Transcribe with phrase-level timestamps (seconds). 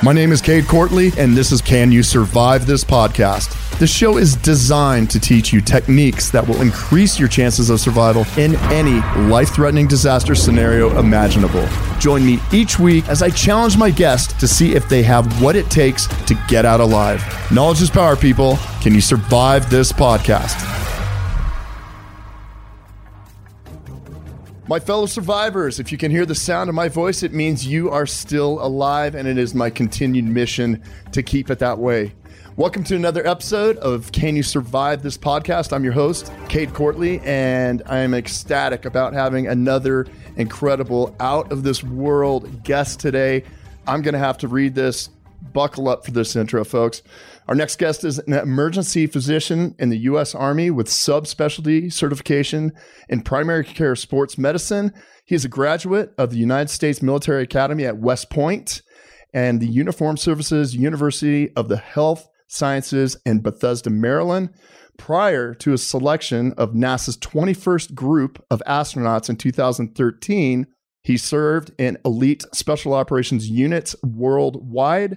[0.00, 3.78] My name is Cade Courtley, and this is Can You Survive This Podcast?
[3.80, 8.24] This show is designed to teach you techniques that will increase your chances of survival
[8.36, 11.66] in any life threatening disaster scenario imaginable.
[11.98, 15.56] Join me each week as I challenge my guests to see if they have what
[15.56, 17.20] it takes to get out alive.
[17.50, 18.56] Knowledge is power, people.
[18.80, 20.87] Can you survive this podcast?
[24.68, 27.88] My fellow survivors, if you can hear the sound of my voice, it means you
[27.88, 30.82] are still alive, and it is my continued mission
[31.12, 32.12] to keep it that way.
[32.56, 35.72] Welcome to another episode of Can You Survive This Podcast?
[35.72, 41.62] I'm your host, Cade Courtley, and I am ecstatic about having another incredible, out of
[41.62, 43.44] this world guest today.
[43.86, 45.08] I'm going to have to read this.
[45.54, 47.00] Buckle up for this intro, folks.
[47.48, 50.34] Our next guest is an emergency physician in the U.S.
[50.34, 52.72] Army with subspecialty certification
[53.08, 54.92] in primary care sports medicine.
[55.24, 58.82] He is a graduate of the United States Military Academy at West Point
[59.32, 64.50] and the Uniformed Services University of the Health Sciences in Bethesda, Maryland.
[64.98, 70.66] Prior to his selection of NASA's 21st group of astronauts in 2013,
[71.02, 75.16] he served in elite special operations units worldwide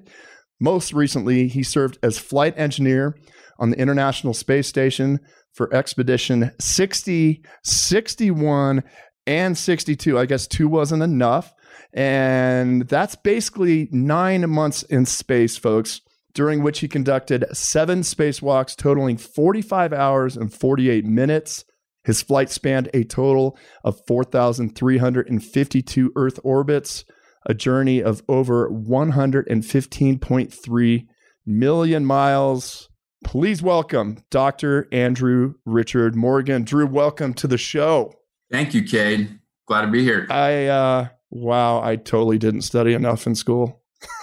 [0.62, 3.18] most recently, he served as flight engineer
[3.60, 5.20] on the International Space Station
[5.54, 8.84] for Expedition 60, 61,
[9.26, 10.20] and 62.
[10.20, 11.54] I guess two wasn't enough.
[11.94, 16.02] And that's basically nine months in space, folks,
[16.34, 21.66] during which he conducted seven spacewalks totaling 45 hours and 48 minutes.
[22.04, 27.04] His flight spanned a total of 4,352 Earth orbits
[27.46, 31.08] a journey of over 115.3
[31.46, 32.90] million miles.
[33.24, 34.88] Please welcome Dr.
[34.92, 36.64] Andrew Richard Morgan.
[36.64, 38.14] Drew, welcome to the show.
[38.52, 39.40] Thank you, Cade.
[39.68, 40.28] Glad to be here.
[40.30, 43.82] I, uh, wow, I totally didn't study enough in school.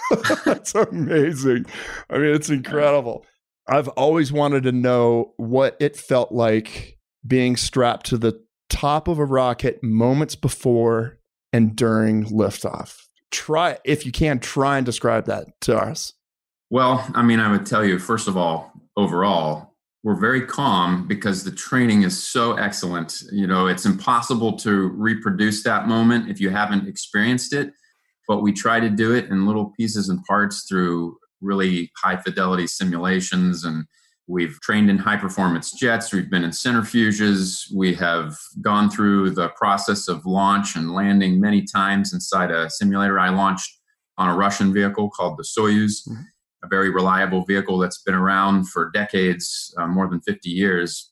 [0.45, 1.65] That's amazing.
[2.09, 3.25] I mean, it's incredible.
[3.67, 9.19] I've always wanted to know what it felt like being strapped to the top of
[9.19, 11.19] a rocket moments before
[11.53, 16.13] and during liftoff try if you can try and describe that to us.
[16.69, 21.43] Well i mean i would tell you first of all overall we're very calm because
[21.43, 23.21] the training is so excellent.
[23.33, 27.73] You know it's impossible to reproduce that moment if you haven't experienced it
[28.27, 32.67] but we try to do it in little pieces and parts through really high fidelity
[32.67, 33.85] simulations and
[34.29, 36.13] We've trained in high performance jets.
[36.13, 37.63] We've been in centrifuges.
[37.73, 43.19] We have gone through the process of launch and landing many times inside a simulator.
[43.19, 43.79] I launched
[44.19, 46.21] on a Russian vehicle called the Soyuz, mm-hmm.
[46.63, 51.11] a very reliable vehicle that's been around for decades, uh, more than 50 years.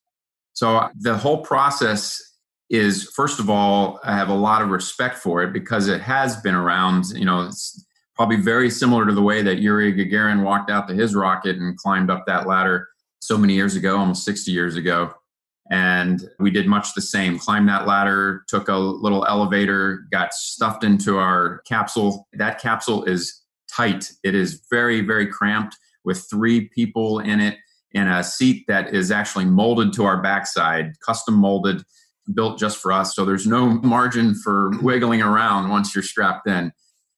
[0.53, 2.22] So the whole process
[2.69, 6.39] is, first of all, I have a lot of respect for it because it has
[6.41, 7.06] been around.
[7.16, 7.83] You know, it's
[8.16, 11.75] probably very similar to the way that Yuri Gagarin walked out to his rocket and
[11.77, 12.88] climbed up that ladder
[13.22, 15.13] so many years ago, almost 60 years ago.
[15.69, 20.83] And we did much the same climbed that ladder, took a little elevator, got stuffed
[20.83, 22.27] into our capsule.
[22.33, 27.57] That capsule is tight, it is very, very cramped with three people in it
[27.91, 31.83] in a seat that is actually molded to our backside, custom molded,
[32.33, 33.16] built just for us.
[33.16, 36.72] So there's no margin for wiggling around once you're strapped in.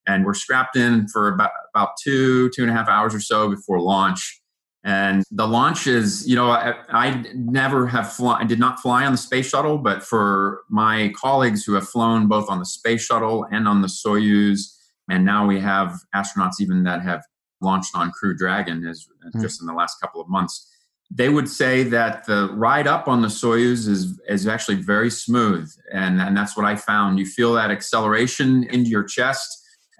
[0.07, 3.49] And we're strapped in for about, about two, two and a half hours or so
[3.49, 4.38] before launch
[4.84, 9.12] and the launches, you know, I, I never have flown, I did not fly on
[9.12, 13.45] the space shuttle, but for my colleagues who have flown both on the space shuttle
[13.51, 14.73] and on the Soyuz,
[15.09, 17.23] and now we have astronauts even that have
[17.62, 19.41] launched on Crew Dragon is mm.
[19.41, 20.66] just in the last couple of months.
[21.12, 25.69] They would say that the ride up on the Soyuz is is actually very smooth,
[25.91, 27.18] and and that's what I found.
[27.18, 29.50] You feel that acceleration into your chest,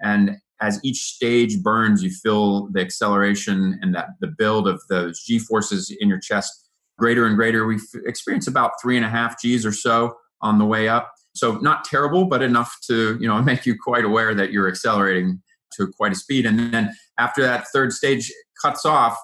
[0.00, 5.22] and as each stage burns, you feel the acceleration and that the build of those
[5.22, 7.66] G forces in your chest greater and greater.
[7.66, 11.10] We experience about three and a half G's or so on the way up.
[11.34, 15.42] So not terrible, but enough to you know make you quite aware that you're accelerating
[15.76, 16.46] to quite a speed.
[16.46, 18.30] And then after that third stage
[18.60, 19.16] cuts off,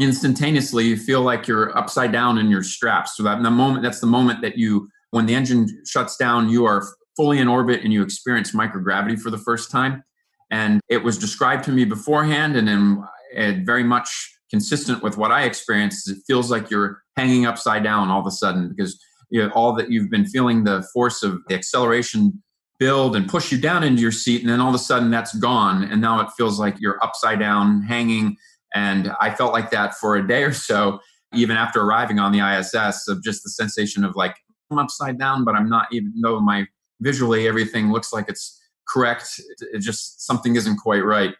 [0.00, 3.16] instantaneously you feel like you're upside down in your straps.
[3.16, 6.66] So that the moment that's the moment that you when the engine shuts down, you
[6.66, 6.86] are
[7.16, 10.04] fully in orbit and you experience microgravity for the first time.
[10.50, 15.42] And it was described to me beforehand, and then very much consistent with what I
[15.42, 16.10] experienced.
[16.10, 18.98] It feels like you're hanging upside down all of a sudden because
[19.30, 22.42] you know, all that you've been feeling the force of the acceleration
[22.78, 25.34] build and push you down into your seat, and then all of a sudden that's
[25.34, 28.36] gone, and now it feels like you're upside down, hanging.
[28.74, 31.00] And I felt like that for a day or so,
[31.34, 34.36] even after arriving on the ISS, of just the sensation of like
[34.70, 35.88] I'm upside down, but I'm not.
[35.92, 36.66] Even though my
[37.00, 38.58] visually everything looks like it's
[38.88, 39.40] correct.
[39.72, 41.34] It just something isn't quite right.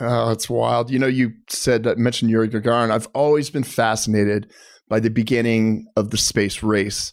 [0.00, 0.90] Oh, it's wild.
[0.90, 2.90] You know, you said that mentioned Yuri Gagarin.
[2.90, 4.50] I've always been fascinated
[4.88, 7.12] by the beginning of the space race.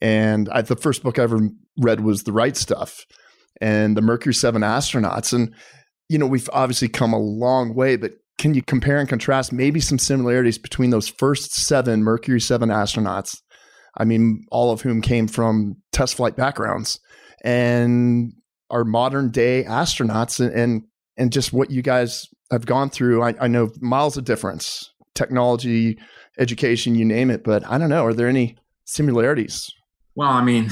[0.00, 1.40] And I, the first book I ever
[1.78, 3.06] read was The Right Stuff
[3.60, 5.32] and the Mercury 7 astronauts.
[5.32, 5.54] And,
[6.08, 9.80] you know, we've obviously come a long way, but can you compare and contrast maybe
[9.80, 13.40] some similarities between those first seven Mercury 7 astronauts?
[13.96, 17.00] I mean, all of whom came from test flight backgrounds
[17.44, 18.32] and
[18.70, 20.82] our modern day astronauts and, and,
[21.16, 23.22] and just what you guys have gone through.
[23.22, 25.98] I, I know miles of difference, technology,
[26.38, 28.04] education, you name it, but I don't know.
[28.04, 29.70] Are there any similarities?
[30.14, 30.70] Well, I mean,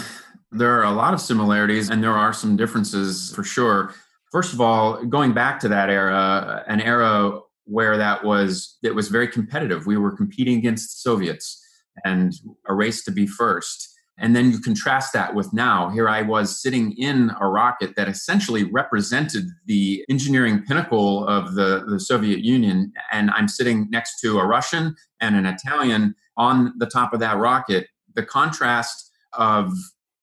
[0.53, 3.95] there are a lot of similarities and there are some differences for sure.
[4.33, 9.09] First of all, going back to that era, an era where that was it was
[9.09, 9.87] very competitive.
[9.87, 11.63] We were competing against the Soviets
[12.05, 12.33] and
[12.69, 13.89] a race to be first.
[14.19, 15.91] And then you contrast that with now.
[15.91, 21.85] Here I was sitting in a rocket that essentially represented the engineering pinnacle of the,
[21.87, 22.93] the Soviet Union.
[23.13, 27.37] And I'm sitting next to a Russian and an Italian on the top of that
[27.37, 27.89] rocket.
[28.15, 29.73] The contrast of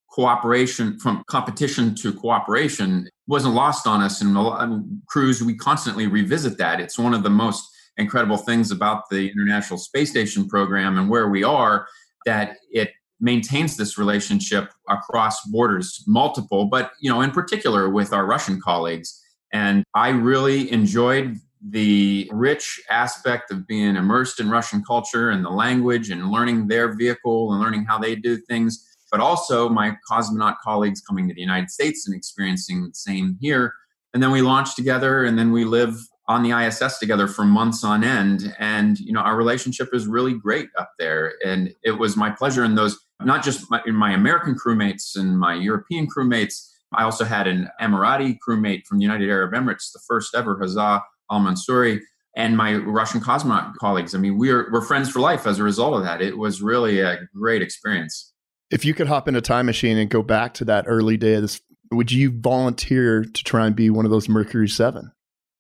[0.10, 4.22] cooperation from competition to cooperation wasn't lost on us.
[4.22, 6.80] And crews, we constantly revisit that.
[6.80, 7.64] It's one of the most
[7.98, 11.88] incredible things about the International Space Station program and where we are
[12.26, 12.92] that it
[13.24, 19.20] maintains this relationship across borders, multiple, but you know, in particular with our Russian colleagues.
[19.54, 21.38] And I really enjoyed
[21.70, 26.94] the rich aspect of being immersed in Russian culture and the language and learning their
[26.94, 31.40] vehicle and learning how they do things, but also my cosmonaut colleagues coming to the
[31.40, 33.74] United States and experiencing the same here.
[34.14, 35.96] And then we launch together and then we live
[36.28, 38.56] on the ISS together for months on end.
[38.60, 41.34] And, you know, our relationship is really great up there.
[41.46, 45.40] And it was my pleasure in those, not just my, in my American crewmates and
[45.40, 46.70] my European crewmates.
[46.96, 51.02] I also had an Emirati crewmate from the United Arab Emirates, the first ever Hazza
[51.32, 52.00] Al Mansouri,
[52.36, 54.16] and my Russian cosmonaut colleagues.
[54.16, 56.22] I mean, we're, we're friends for life as a result of that.
[56.22, 58.32] It was really a great experience.
[58.72, 61.36] If you could hop in a time machine and go back to that early day
[61.36, 61.62] of this,
[61.92, 65.12] would you volunteer to try and be one of those Mercury 7?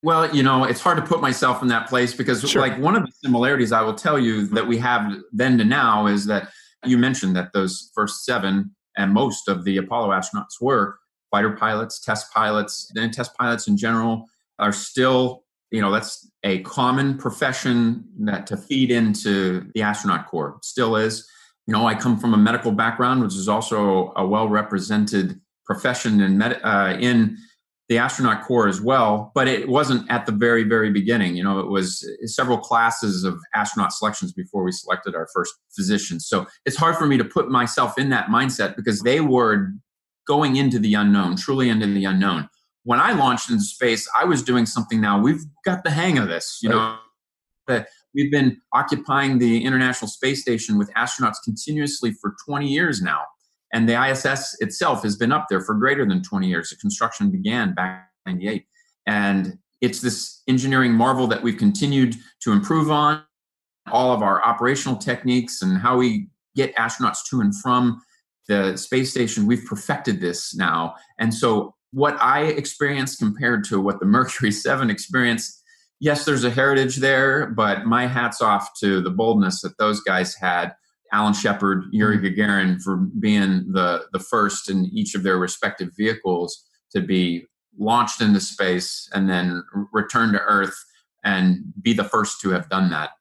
[0.01, 2.61] Well, you know, it's hard to put myself in that place because, sure.
[2.61, 6.07] like, one of the similarities I will tell you that we have then to now
[6.07, 6.49] is that
[6.85, 10.97] you mentioned that those first seven and most of the Apollo astronauts were
[11.31, 14.25] fighter pilots, test pilots, and test pilots in general
[14.59, 20.59] are still, you know, that's a common profession that to feed into the astronaut corps
[20.61, 21.27] still is.
[21.65, 26.21] You know, I come from a medical background, which is also a well represented profession
[26.21, 27.37] in med- uh, in
[27.89, 31.35] the astronaut corps as well, but it wasn't at the very, very beginning.
[31.35, 36.25] You know, it was several classes of astronaut selections before we selected our first physicians.
[36.27, 39.71] So it's hard for me to put myself in that mindset because they were
[40.25, 42.49] going into the unknown, truly into the unknown.
[42.85, 45.21] When I launched into space, I was doing something now.
[45.21, 46.97] We've got the hang of this, you know,
[47.67, 53.23] that we've been occupying the International Space Station with astronauts continuously for 20 years now.
[53.73, 56.69] And the ISS itself has been up there for greater than 20 years.
[56.69, 58.65] The construction began back in 98.
[59.07, 63.23] And it's this engineering marvel that we've continued to improve on
[63.91, 68.01] all of our operational techniques and how we get astronauts to and from
[68.47, 69.45] the space station.
[69.47, 70.95] We've perfected this now.
[71.19, 75.61] And so, what I experienced compared to what the Mercury 7 experienced,
[75.99, 80.33] yes, there's a heritage there, but my hat's off to the boldness that those guys
[80.35, 80.73] had
[81.13, 82.39] Alan Shepard, Yuri mm-hmm.
[82.39, 87.45] Gagarin for being the the first in each of their respective vehicles to be
[87.77, 90.75] launched into space and then return to Earth
[91.23, 93.11] and be the first to have done that.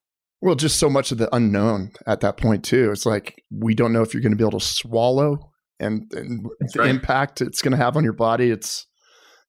[0.40, 2.90] Well, just so much of the unknown at that point too.
[2.90, 6.46] It's like we don't know if you're going to be able to swallow and, and
[6.72, 6.90] the right.
[6.90, 8.50] impact it's going to have on your body.
[8.50, 8.86] It's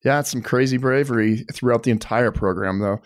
[0.04, 3.00] yeah, it's some crazy bravery throughout the entire program though.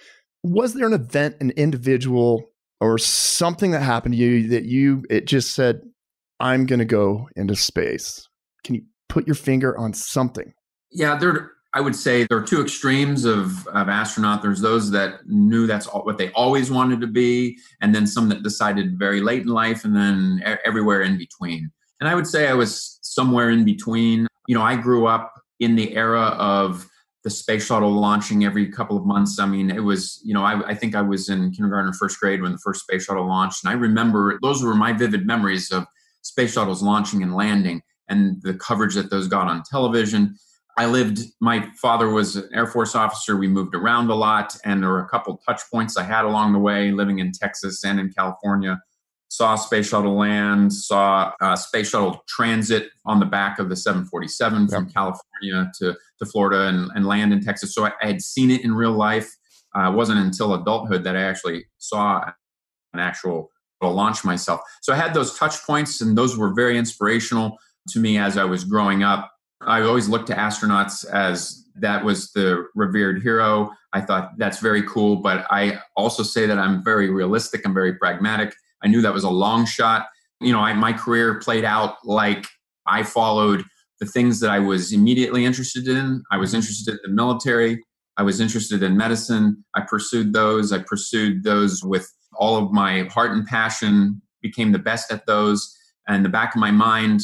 [0.44, 2.44] Was there an event, an individual
[2.79, 5.81] or something that happened to you that you it just said
[6.39, 8.27] i'm going to go into space.
[8.63, 10.53] Can you put your finger on something?
[10.91, 14.41] Yeah there i would say there are two extremes of, of astronaut.
[14.41, 18.29] There's those that knew that's all, what they always wanted to be and then some
[18.29, 21.72] that decided very late in life and then everywhere in between.
[22.00, 24.27] And i would say i was somewhere in between.
[24.48, 26.88] You know i grew up in the era of
[27.27, 29.38] the space shuttle launching every couple of months.
[29.38, 32.22] I mean, it was, you know, I, I, think I was in kindergarten or first
[32.22, 33.65] grade when the first space shuttle launched.
[33.65, 35.86] And I remember those were my vivid memories of
[36.22, 40.38] space shuttles launching and landing and the coverage that those got on television.
[40.77, 43.36] I lived, my father was an Air Force officer.
[43.36, 46.53] We moved around a lot, and there were a couple touch points I had along
[46.53, 48.79] the way living in Texas and in California
[49.29, 54.69] saw space shuttle land, saw uh, space shuttle transit on the back of the 747
[54.69, 57.74] from California to, to Florida and, and land in Texas.
[57.74, 59.36] So I, I, had seen it in real life.
[59.77, 62.31] Uh, it wasn't until adulthood that I actually saw
[62.93, 64.62] an actual launch myself.
[64.81, 67.57] So I had those touch points, and those were very inspirational
[67.89, 69.31] to me as I was growing up.
[69.62, 73.71] I always looked to astronauts as that was the revered hero.
[73.93, 77.62] I thought that's very cool, but I also say that I'm very realistic.
[77.65, 78.55] I'm very pragmatic.
[78.83, 80.07] I knew that was a long shot.
[80.39, 82.45] You know, I, my career played out like
[82.86, 83.63] I followed
[84.00, 86.24] the things that I was immediately interested in.
[86.32, 86.58] I was mm-hmm.
[86.58, 87.84] interested in the military.
[88.18, 89.63] I was interested in medicine.
[89.75, 90.72] I pursued those.
[90.72, 95.75] I pursued those with all of my heart and passion, became the best at those.
[96.08, 97.22] And the back of my mind,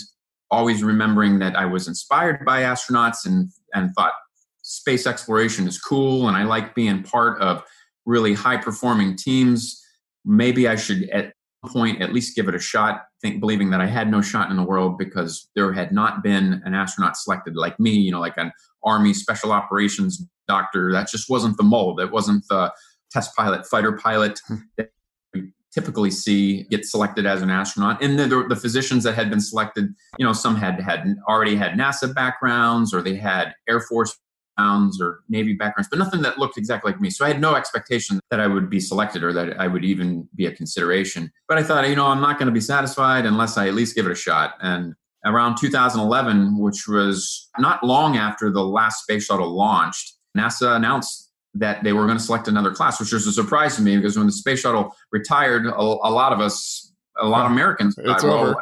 [0.51, 4.13] always remembering that I was inspired by astronauts and, and thought
[4.62, 7.63] space exploration is cool and I like being part of
[8.06, 9.82] really high performing teams.
[10.25, 11.34] Maybe I should at
[11.65, 14.58] point at least give it a shot think believing that i had no shot in
[14.58, 18.38] the world because there had not been an astronaut selected like me you know like
[18.38, 18.51] an
[18.84, 20.91] army special operations doctor.
[20.91, 22.00] That just wasn't the mold.
[22.00, 22.74] That wasn't the
[23.12, 24.55] test pilot fighter pilot hmm.
[24.77, 24.91] that
[25.34, 28.01] we typically see get selected as an astronaut.
[28.01, 31.74] And the, the physicians that had been selected you know some had had already had
[31.74, 34.17] nasa backgrounds or they had air force
[34.55, 37.10] backgrounds or Navy backgrounds, but nothing that looked exactly like me.
[37.10, 40.27] So I had no expectation that I would be selected or that I would even
[40.36, 41.31] be a consideration.
[41.48, 43.95] But I thought, you know, I'm not going to be satisfied unless I at least
[43.95, 44.55] give it a shot.
[44.62, 44.93] And
[45.25, 51.83] around 2011, which was not long after the last space shuttle launched, NASA announced that
[51.83, 54.25] they were going to select another class, which was a surprise to me because when
[54.25, 58.55] the space shuttle retired, a, a lot of us, a lot of Americans, it's thought,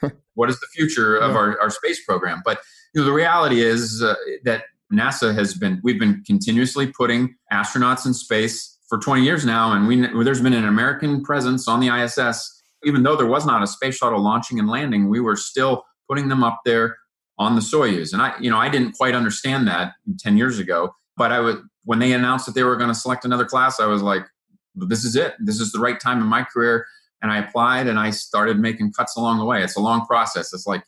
[0.00, 1.36] well, what is the future of yeah.
[1.36, 2.42] our, our space program?
[2.44, 2.58] But
[2.94, 8.06] you know, the reality is uh, that NASA has been, we've been continuously putting astronauts
[8.06, 9.72] in space for 20 years now.
[9.72, 12.62] And we, there's been an American presence on the ISS.
[12.84, 16.28] Even though there was not a space shuttle launching and landing, we were still putting
[16.28, 16.98] them up there
[17.38, 18.12] on the Soyuz.
[18.12, 20.94] And I, you know, I didn't quite understand that 10 years ago.
[21.16, 23.86] But I would, when they announced that they were going to select another class, I
[23.86, 24.26] was like,
[24.74, 25.34] this is it.
[25.38, 26.86] This is the right time in my career.
[27.22, 29.62] And I applied and I started making cuts along the way.
[29.62, 30.52] It's a long process.
[30.52, 30.84] It's like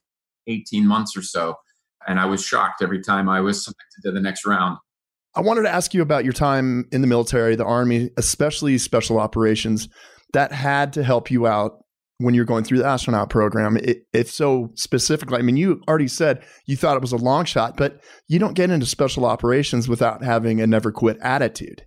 [0.46, 1.56] 18 months or so
[2.06, 4.78] and I was shocked every time I was selected to the next round.
[5.34, 9.18] I wanted to ask you about your time in the military, the Army, especially special
[9.18, 9.88] operations.
[10.32, 11.84] That had to help you out
[12.18, 13.76] when you're going through the astronaut program.
[13.76, 17.44] It, if so specifically, I mean, you already said you thought it was a long
[17.44, 21.84] shot, but you don't get into special operations without having a never quit attitude.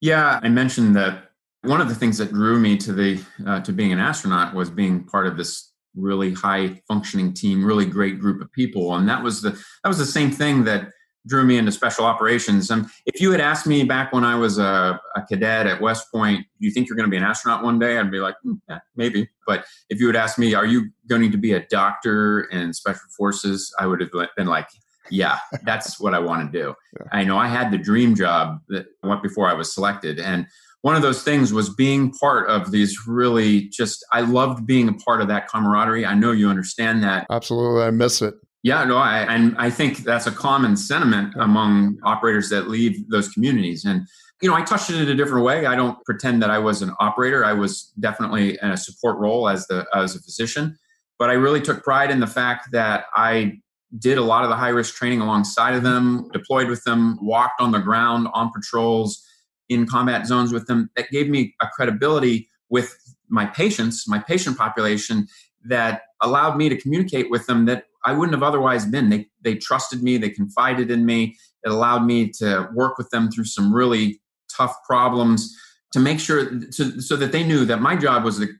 [0.00, 1.30] Yeah, I mentioned that
[1.62, 4.70] one of the things that drew me to the uh, to being an astronaut was
[4.70, 8.94] being part of this really high functioning team, really great group of people.
[8.94, 10.90] And that was the that was the same thing that
[11.26, 12.70] drew me into special operations.
[12.70, 16.10] And if you had asked me back when I was a, a cadet at West
[16.12, 17.98] Point, do you think you're going to be an astronaut one day?
[17.98, 19.28] I'd be like, mm, yeah, maybe.
[19.46, 23.02] But if you had asked me, are you going to be a doctor in special
[23.16, 23.74] forces?
[23.78, 24.68] I would have been like,
[25.10, 26.74] yeah, that's what I want to do.
[26.92, 27.06] Yeah.
[27.12, 30.18] I know I had the dream job that went before I was selected.
[30.18, 30.48] And
[30.82, 34.92] one of those things was being part of these really just i loved being a
[34.94, 36.06] part of that camaraderie.
[36.06, 37.26] I know you understand that.
[37.30, 38.34] Absolutely i miss it.
[38.62, 43.28] Yeah no i and i think that's a common sentiment among operators that leave those
[43.28, 43.84] communities.
[43.84, 44.06] And
[44.40, 45.66] you know i touched it in a different way.
[45.66, 47.44] I don't pretend that i was an operator.
[47.44, 50.76] I was definitely in a support role as the as a physician.
[51.18, 53.52] But i really took pride in the fact that i
[53.98, 57.60] did a lot of the high risk training alongside of them deployed with them walked
[57.60, 59.26] on the ground on patrols
[59.70, 62.94] in combat zones with them that gave me a credibility with
[63.28, 65.26] my patients, my patient population,
[65.64, 69.08] that allowed me to communicate with them that I wouldn't have otherwise been.
[69.08, 71.36] They they trusted me, they confided in me.
[71.64, 74.20] It allowed me to work with them through some really
[74.54, 75.54] tough problems
[75.92, 78.50] to make sure to, so that they knew that my job was that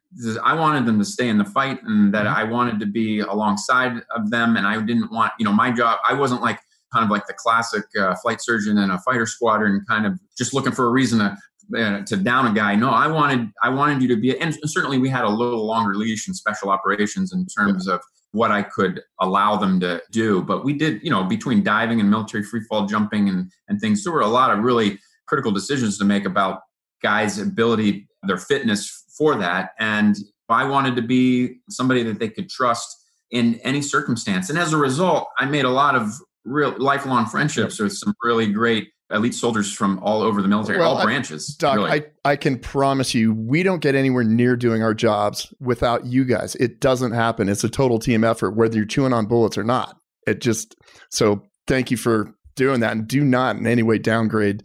[0.44, 2.36] I wanted them to stay in the fight and that mm-hmm.
[2.36, 5.98] I wanted to be alongside of them and I didn't want you know my job
[6.08, 6.60] I wasn't like
[6.92, 10.54] kind of like the classic uh, flight surgeon in a fighter squadron, kind of just
[10.54, 11.36] looking for a reason to
[11.76, 12.74] uh, to down a guy.
[12.74, 15.94] No, I wanted I wanted you to be, and certainly we had a little longer
[15.94, 17.94] leash in special operations in terms yeah.
[17.94, 18.00] of
[18.32, 20.42] what I could allow them to do.
[20.42, 24.02] But we did, you know, between diving and military free fall jumping and and things,
[24.04, 26.60] there were a lot of really critical decisions to make about
[27.02, 30.16] guys' ability, their fitness for that, and
[30.48, 32.96] I wanted to be somebody that they could trust
[33.30, 34.50] in any circumstance.
[34.50, 36.10] And as a result, I made a lot of
[36.44, 40.96] real lifelong friendships with some really great elite soldiers from all over the military, well,
[40.96, 41.56] all branches.
[41.58, 41.90] I, Doc, really.
[41.90, 46.24] I, I can promise you, we don't get anywhere near doing our jobs without you
[46.24, 46.54] guys.
[46.56, 47.48] It doesn't happen.
[47.48, 49.96] It's a total team effort, whether you're chewing on bullets or not.
[50.26, 50.76] It just,
[51.10, 52.92] so thank you for doing that.
[52.92, 54.62] And do not in any way downgrade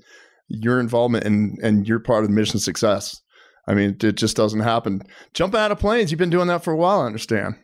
[0.47, 3.19] your involvement and, and your part of the mission success.
[3.67, 5.01] I mean, it just doesn't happen.
[5.33, 7.55] Jumping out of planes, you've been doing that for a while, I understand.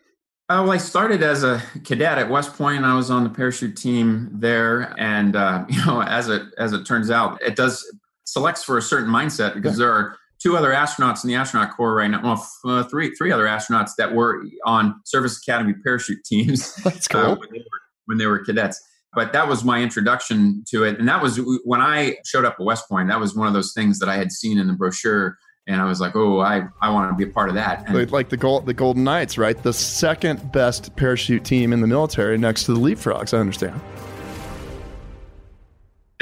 [0.52, 2.84] Uh, well, I started as a cadet at West Point.
[2.84, 6.84] I was on the parachute team there, and uh, you know, as it as it
[6.84, 7.90] turns out, it does
[8.26, 9.86] selects for a certain mindset because yeah.
[9.86, 12.22] there are two other astronauts in the astronaut corps right now.
[12.22, 16.76] Well, uh, three three other astronauts that were on Service Academy parachute teams.
[16.84, 17.22] That's cool.
[17.22, 18.78] Uh, when, they were, when they were cadets.
[19.14, 22.66] But that was my introduction to it, and that was when I showed up at
[22.66, 23.08] West Point.
[23.08, 25.38] That was one of those things that I had seen in the brochure
[25.72, 28.12] and I was like, "Oh, I, I want to be a part of that." And
[28.12, 29.62] like the gold, the Golden Knights, right?
[29.62, 33.34] The second best parachute team in the military, next to the Leapfrogs.
[33.34, 33.80] I understand.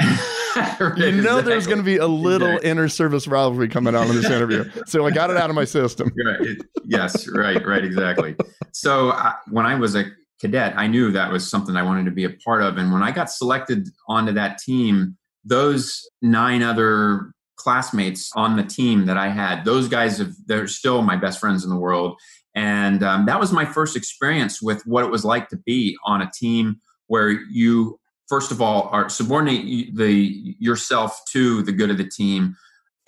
[0.00, 1.42] right, you know exactly.
[1.42, 2.70] there's going to be a little exactly.
[2.70, 6.12] inter-service rivalry coming out in this interview, so I got it out of my system.
[6.24, 6.56] Right.
[6.84, 7.28] Yes.
[7.28, 7.64] Right.
[7.66, 7.84] Right.
[7.84, 8.36] Exactly.
[8.72, 10.04] So uh, when I was a
[10.40, 13.02] cadet, I knew that was something I wanted to be a part of, and when
[13.02, 19.28] I got selected onto that team, those nine other classmates on the team that I
[19.28, 22.18] had, those guys have they're still my best friends in the world,
[22.54, 26.22] and um, that was my first experience with what it was like to be on
[26.22, 27.98] a team where you
[28.28, 32.56] first of all are subordinate the yourself to the good of the team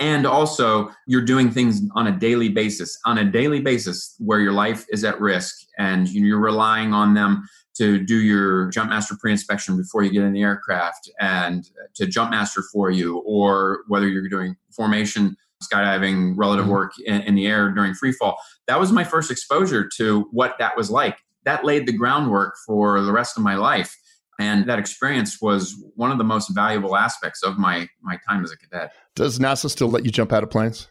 [0.02, 4.52] and also you're doing things on a daily basis on a daily basis where your
[4.52, 9.76] life is at risk and you're relying on them to do your jump master pre-inspection
[9.76, 14.28] before you get in the aircraft and to jump master for you or whether you're
[14.28, 16.72] doing formation skydiving relative mm-hmm.
[16.72, 18.36] work in, in the air during free fall.
[18.66, 21.18] That was my first exposure to what that was like.
[21.44, 23.96] That laid the groundwork for the rest of my life
[24.42, 28.52] and that experience was one of the most valuable aspects of my my time as
[28.52, 30.88] a cadet does nasa still let you jump out of planes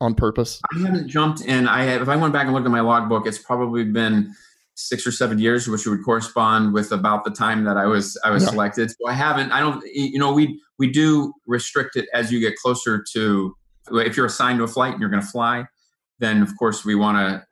[0.00, 2.72] on purpose i haven't jumped in i have if i went back and looked at
[2.72, 4.32] my logbook it's probably been
[4.76, 8.30] six or seven years, which would correspond with about the time that I was I
[8.30, 8.50] was yeah.
[8.50, 8.90] selected.
[8.90, 9.52] So I haven't.
[9.52, 9.82] I don't.
[9.92, 13.56] You know, we we do restrict it as you get closer to.
[13.90, 15.66] If you're assigned to a flight and you're going to fly,
[16.18, 17.44] then of course we want to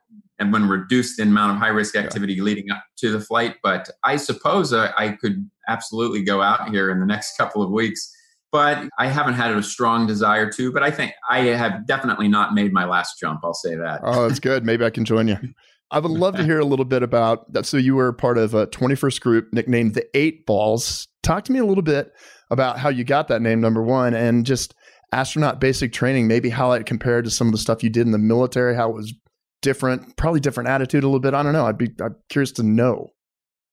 [0.43, 2.43] and when reduced the amount of high risk activity yeah.
[2.43, 3.55] leading up to the flight.
[3.63, 7.71] But I suppose I, I could absolutely go out here in the next couple of
[7.71, 8.13] weeks.
[8.51, 10.71] But I haven't had a strong desire to.
[10.71, 13.39] But I think I have definitely not made my last jump.
[13.43, 14.01] I'll say that.
[14.03, 14.65] Oh, that's good.
[14.65, 15.37] Maybe I can join you.
[15.89, 17.65] I would love to hear a little bit about that.
[17.65, 21.07] So you were part of a 21st group nicknamed the Eight Balls.
[21.21, 22.11] Talk to me a little bit
[22.51, 24.75] about how you got that name, number one, and just
[25.13, 28.11] astronaut basic training, maybe how it compared to some of the stuff you did in
[28.11, 29.13] the military, how it was
[29.63, 31.33] different, probably different attitude a little bit.
[31.33, 31.65] I don't know.
[31.65, 33.09] I'd be I'm curious to know.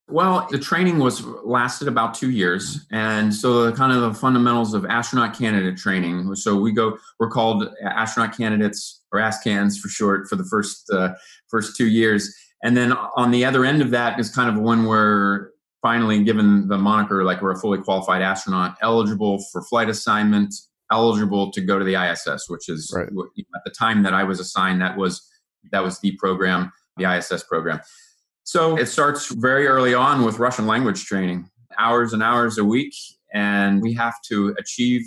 [0.08, 4.74] Well, the training was lasted about two years, and so the kind of the fundamentals
[4.74, 6.34] of astronaut candidate training.
[6.34, 11.14] So we go, we're called astronaut candidates or ASCANs for short for the first uh,
[11.48, 14.84] first two years, and then on the other end of that is kind of when
[14.84, 15.50] we're
[15.82, 20.54] finally given the moniker like we're a fully qualified astronaut, eligible for flight assignment,
[20.90, 23.06] eligible to go to the ISS, which is right.
[23.06, 25.29] at the time that I was assigned, that was
[25.72, 27.80] that was the program, the ISS program.
[28.44, 32.94] So it starts very early on with Russian language training, hours and hours a week.
[33.32, 35.02] And we have to achieve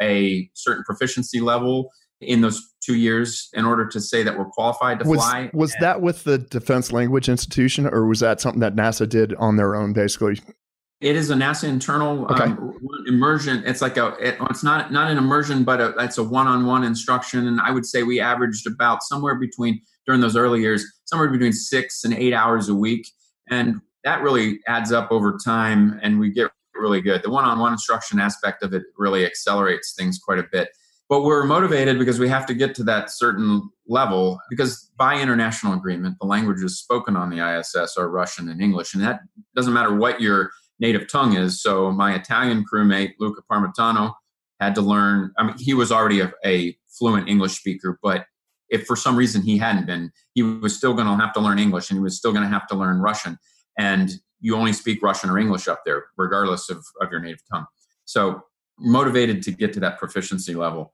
[0.00, 1.90] a certain proficiency level
[2.20, 5.50] in those two years in order to say that we're qualified to was, fly.
[5.52, 9.34] Was and that with the Defense Language Institution, or was that something that NASA did
[9.34, 10.40] on their own, basically?
[11.00, 12.44] It is a NASA internal okay.
[12.44, 12.72] um,
[13.06, 13.62] immersion.
[13.66, 17.46] It's like a, it, it's not not an immersion, but a, it's a one-on-one instruction.
[17.46, 21.52] And I would say we averaged about somewhere between during those early years, somewhere between
[21.52, 23.06] six and eight hours a week.
[23.48, 27.22] And that really adds up over time and we get really good.
[27.22, 30.68] The one on one instruction aspect of it really accelerates things quite a bit.
[31.08, 35.74] But we're motivated because we have to get to that certain level because by international
[35.74, 38.94] agreement, the languages spoken on the ISS are Russian and English.
[38.94, 39.20] And that
[39.54, 41.62] doesn't matter what your native tongue is.
[41.62, 44.14] So my Italian crewmate, Luca Parmitano,
[44.60, 48.26] had to learn, I mean, he was already a, a fluent English speaker, but
[48.68, 51.58] if for some reason he hadn't been, he was still going to have to learn
[51.58, 53.38] English and he was still going to have to learn Russian.
[53.78, 57.66] And you only speak Russian or English up there, regardless of, of your native tongue.
[58.04, 58.42] So,
[58.78, 60.92] motivated to get to that proficiency level.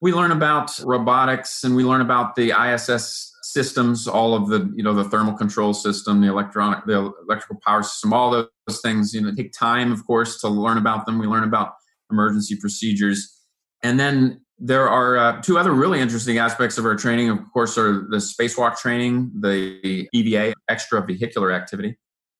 [0.00, 4.82] We learn about robotics and we learn about the ISS systems, all of the, you
[4.82, 9.20] know, the thermal control system, the electronic, the electrical power system, all those things, you
[9.20, 11.18] know, take time, of course, to learn about them.
[11.18, 11.72] We learn about
[12.10, 13.40] emergency procedures.
[13.82, 17.76] And then there are uh, two other really interesting aspects of our training, of course,
[17.76, 21.98] are the spacewalk training, the EVA, extravehicular activity.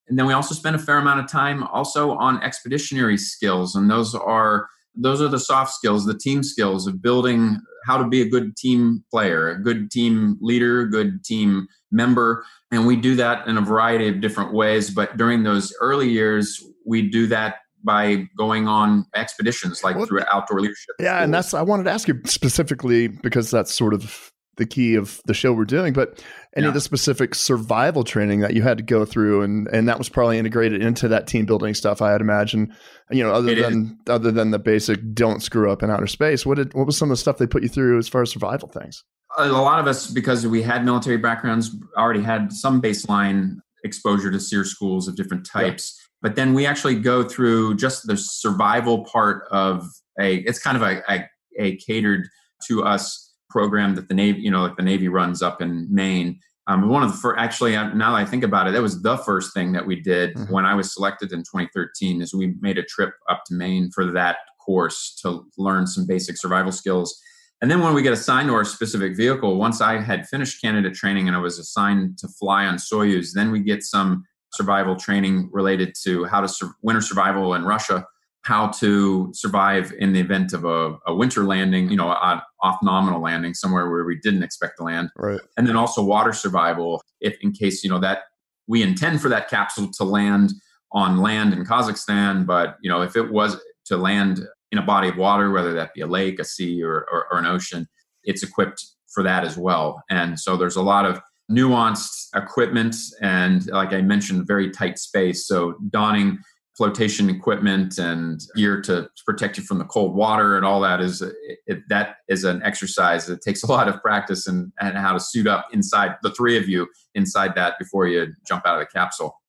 [0.09, 3.75] And then we also spend a fair amount of time also on expeditionary skills.
[3.75, 8.09] And those are those are the soft skills, the team skills of building how to
[8.09, 12.45] be a good team player, a good team leader, good team member.
[12.73, 14.91] And we do that in a variety of different ways.
[14.91, 20.23] But during those early years, we do that by going on expeditions like well, through
[20.31, 20.97] outdoor leadership.
[20.99, 21.25] Yeah, schools.
[21.25, 25.21] and that's I wanted to ask you specifically because that's sort of the key of
[25.27, 25.93] the show we're doing.
[25.93, 26.23] But
[26.57, 26.69] any yeah.
[26.69, 30.09] of the specific survival training that you had to go through, and and that was
[30.09, 32.03] probably integrated into that team building stuff.
[32.03, 32.75] I'd imagine,
[33.11, 34.13] you know, other it than is.
[34.13, 37.11] other than the basic "don't screw up in outer space." What did what was some
[37.11, 39.05] of the stuff they put you through as far as survival things?
[39.39, 44.41] A lot of us, because we had military backgrounds, already had some baseline exposure to
[44.41, 45.95] SERE schools of different types.
[45.99, 46.06] Yeah.
[46.27, 50.39] But then we actually go through just the survival part of a.
[50.39, 52.27] It's kind of a, a, a catered
[52.67, 56.41] to us program that the Navy, you know, like the Navy runs up in Maine.
[56.67, 59.03] Um, one of the first, actually, uh, now that I think about it, that was
[59.03, 60.53] the first thing that we did mm-hmm.
[60.53, 62.21] when I was selected in 2013.
[62.21, 66.39] Is we made a trip up to Maine for that course to learn some basic
[66.39, 67.17] survival skills.
[67.63, 70.95] And then when we get assigned to our specific vehicle, once I had finished candidate
[70.95, 74.25] training and I was assigned to fly on Soyuz, then we get some
[74.57, 78.07] survival training related to how to sur- winter survival in Russia
[78.47, 83.21] how to survive in the event of a, a winter landing, you know, off nominal
[83.21, 85.11] landing somewhere where we didn't expect to land.
[85.17, 85.41] Right.
[85.57, 88.21] And then also water survival, if in case, you know, that
[88.69, 90.53] we intend for that capsule to land
[90.93, 95.09] on land in Kazakhstan, but, you know, if it was to land in a body
[95.09, 97.89] of water, whether that be a lake, a sea, or, or, or an ocean,
[98.23, 100.05] it's equipped for that as well.
[100.09, 105.47] And so there's a lot of nuanced equipment and, like I mentioned, very tight space.
[105.47, 106.39] So donning
[106.77, 111.23] flotation equipment and gear to protect you from the cold water and all that is
[111.67, 115.21] it, that is an exercise that takes a lot of practice and, and how to
[115.21, 118.87] suit up inside the three of you inside that before you jump out of the
[118.87, 119.41] capsule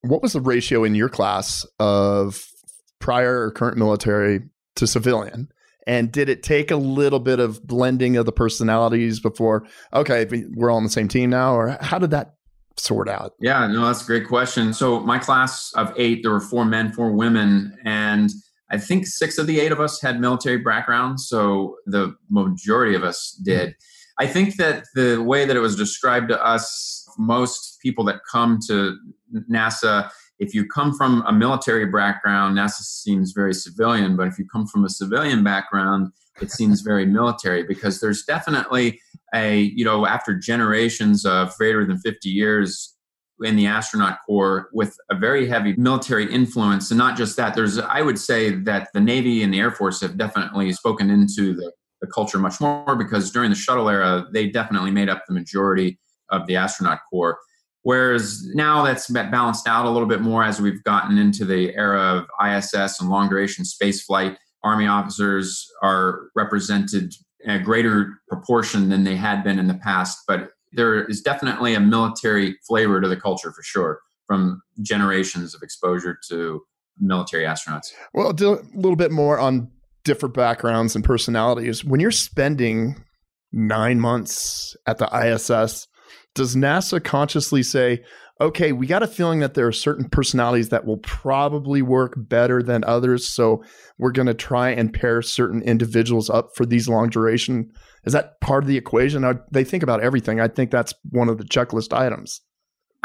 [0.00, 2.50] what was the ratio in your class of
[2.98, 4.40] prior or current military
[4.74, 5.48] to civilian
[5.88, 10.70] and did it take a little bit of blending of the personalities before okay we're
[10.70, 12.34] all on the same team now or how did that
[12.80, 13.34] sort out?
[13.40, 14.72] Yeah, no, that's a great question.
[14.72, 18.30] So my class of eight, there were four men, four women, and
[18.70, 21.28] I think six of the eight of us had military backgrounds.
[21.28, 23.44] So the majority of us hmm.
[23.44, 23.74] did.
[24.20, 28.58] I think that the way that it was described to us, most people that come
[28.66, 28.96] to
[29.50, 34.16] NASA, if you come from a military background, NASA seems very civilian.
[34.16, 39.00] But if you come from a civilian background, it seems very military because there's definitely
[39.34, 42.94] a you know after generations of greater than 50 years
[43.42, 47.78] in the astronaut corps with a very heavy military influence and not just that there's
[47.78, 51.70] i would say that the navy and the air force have definitely spoken into the,
[52.00, 55.98] the culture much more because during the shuttle era they definitely made up the majority
[56.30, 57.38] of the astronaut corps
[57.82, 62.00] whereas now that's balanced out a little bit more as we've gotten into the era
[62.00, 67.14] of iss and long duration space flight army officers are represented
[67.46, 70.18] a greater proportion than they had been in the past.
[70.26, 75.62] But there is definitely a military flavor to the culture for sure from generations of
[75.62, 76.62] exposure to
[77.00, 77.92] military astronauts.
[78.12, 79.70] Well, a little bit more on
[80.04, 81.84] different backgrounds and personalities.
[81.84, 83.02] When you're spending
[83.52, 85.86] nine months at the ISS,
[86.34, 88.02] does NASA consciously say,
[88.40, 92.62] okay, we got a feeling that there are certain personalities that will probably work better
[92.62, 93.26] than others.
[93.26, 93.64] So
[93.98, 97.70] we're going to try and pair certain individuals up for these long duration.
[98.04, 99.24] Is that part of the equation?
[99.50, 100.40] they think about everything.
[100.40, 102.40] I think that's one of the checklist items.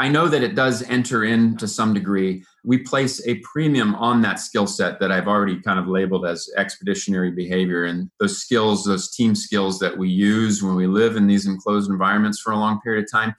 [0.00, 2.44] I know that it does enter in to some degree.
[2.64, 6.50] We place a premium on that skill set that I've already kind of labeled as
[6.56, 11.28] expeditionary behavior and those skills, those team skills that we use when we live in
[11.28, 13.34] these enclosed environments for a long period of time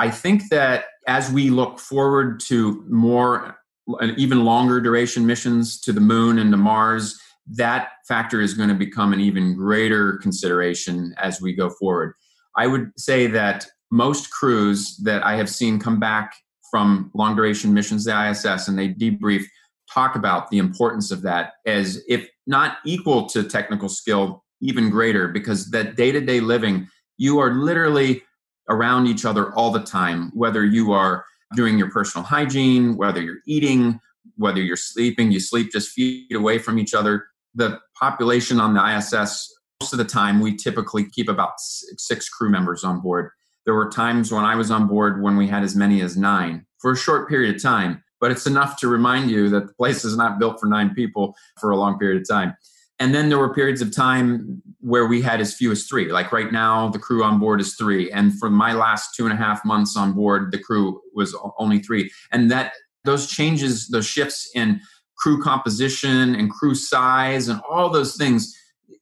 [0.00, 3.58] I think that as we look forward to more
[4.00, 8.70] and even longer duration missions to the moon and to Mars, that factor is going
[8.70, 12.14] to become an even greater consideration as we go forward.
[12.56, 16.34] I would say that most crews that I have seen come back
[16.70, 19.44] from long duration missions to ISS and they debrief
[19.92, 25.28] talk about the importance of that as if not equal to technical skill, even greater,
[25.28, 28.22] because that day to day living, you are literally
[28.68, 31.24] around each other all the time, whether you are
[31.56, 33.98] doing your personal hygiene, whether you're eating,
[34.36, 37.26] whether you're sleeping, you sleep just feet away from each other.
[37.54, 42.48] The population on the ISS, most of the time, we typically keep about six crew
[42.48, 43.30] members on board.
[43.64, 46.66] There were times when I was on board when we had as many as nine
[46.78, 50.04] for a short period of time, but it's enough to remind you that the place
[50.04, 52.54] is not built for nine people for a long period of time.
[52.98, 56.12] And then there were periods of time where we had as few as three.
[56.12, 58.12] Like right now, the crew on board is three.
[58.12, 61.78] And for my last two and a half months on board, the crew was only
[61.78, 62.10] three.
[62.30, 64.82] And that those changes, those shifts in
[65.16, 68.54] crew composition and crew size and all those things,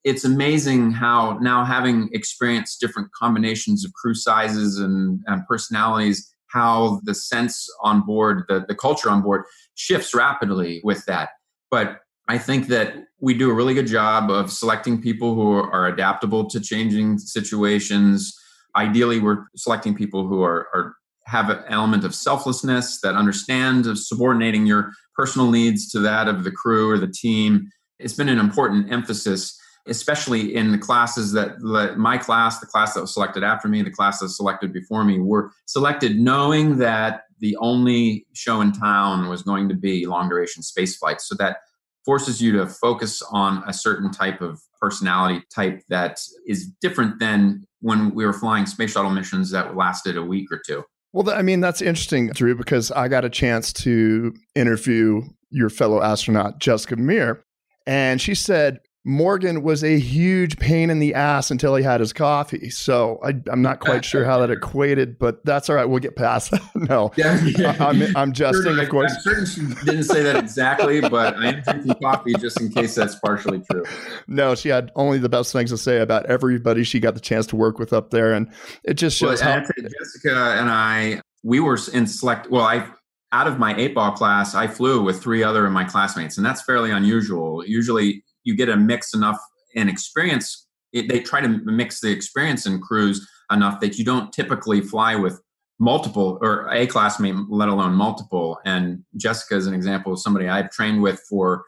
[0.09, 7.01] it's amazing how now having experienced different combinations of crew sizes and, and personalities, how
[7.05, 9.44] the sense on board, the, the culture on board
[9.75, 11.31] shifts rapidly with that.
[11.71, 15.87] But I think that we do a really good job of selecting people who are
[15.87, 18.35] adaptable to changing situations,
[18.77, 20.94] Ideally, we're selecting people who are, are
[21.27, 26.44] have an element of selflessness that understand of subordinating your personal needs to that of
[26.44, 27.68] the crew or the team.
[27.99, 31.61] It's been an important emphasis, especially in the classes that
[31.96, 35.05] my class, the class that was selected after me, the class that was selected before
[35.05, 40.29] me, were selected knowing that the only show in town was going to be long
[40.29, 41.29] duration space flights.
[41.29, 41.59] So that
[42.05, 47.64] forces you to focus on a certain type of personality type that is different than
[47.81, 50.85] when we were flying space shuttle missions that lasted a week or two.
[51.12, 56.03] Well, I mean, that's interesting, Drew, because I got a chance to interview your fellow
[56.03, 57.42] astronaut, Jessica Meir.
[57.87, 62.12] And she said Morgan was a huge pain in the ass until he had his
[62.12, 62.68] coffee.
[62.68, 65.87] So I, am not quite sure how that equated, but that's all right.
[65.87, 66.61] We'll get past that.
[66.75, 67.75] no, yeah, yeah.
[67.81, 69.11] I'm, I'm jesting, of course.
[69.14, 72.94] I'm certain she didn't say that exactly, but I am drinking coffee just in case
[72.94, 73.85] that's partially true.
[74.27, 77.47] No, she had only the best things to say about everybody she got the chance
[77.47, 78.53] to work with up there, and
[78.85, 82.51] it just shows well, how Jessica and I we were in select.
[82.51, 82.87] Well, I
[83.33, 86.44] out of my eight ball class, I flew with three other of my classmates, and
[86.44, 87.64] that's fairly unusual.
[87.66, 89.38] Usually, you get a mix enough
[89.74, 90.66] in experience.
[90.94, 95.14] It, they try to mix the experience in crews enough that you don't typically fly
[95.16, 95.38] with
[95.78, 98.58] multiple or a classmate, let alone multiple.
[98.64, 101.64] And Jessica is an example of somebody I've trained with for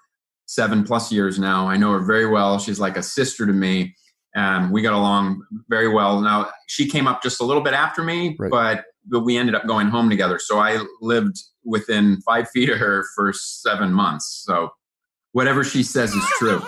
[0.47, 1.69] seven plus years now.
[1.69, 2.59] I know her very well.
[2.59, 3.95] She's like a sister to me.
[4.35, 6.21] Um, we got along very well.
[6.23, 8.51] Now she came up just a little bit after me, right.
[8.51, 10.39] but but we ended up going home together.
[10.39, 14.45] So I lived within five feet of her for seven months.
[14.47, 14.71] So
[15.33, 16.63] whatever she says is true.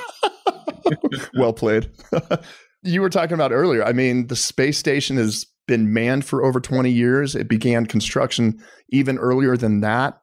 [1.39, 1.91] well played.
[2.83, 3.85] you were talking about earlier.
[3.85, 7.35] I mean, the space station has been manned for over 20 years.
[7.35, 10.21] It began construction even earlier than that.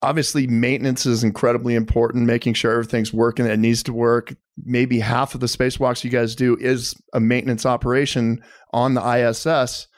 [0.00, 4.34] Obviously, maintenance is incredibly important, making sure everything's working that needs to work.
[4.64, 8.40] Maybe half of the spacewalks you guys do is a maintenance operation
[8.72, 9.88] on the ISS.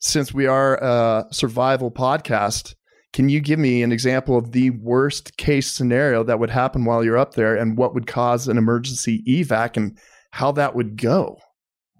[0.00, 2.74] Since we are a survival podcast,
[3.12, 7.02] can you give me an example of the worst case scenario that would happen while
[7.02, 9.98] you're up there and what would cause an emergency evac and
[10.30, 11.38] how that would go?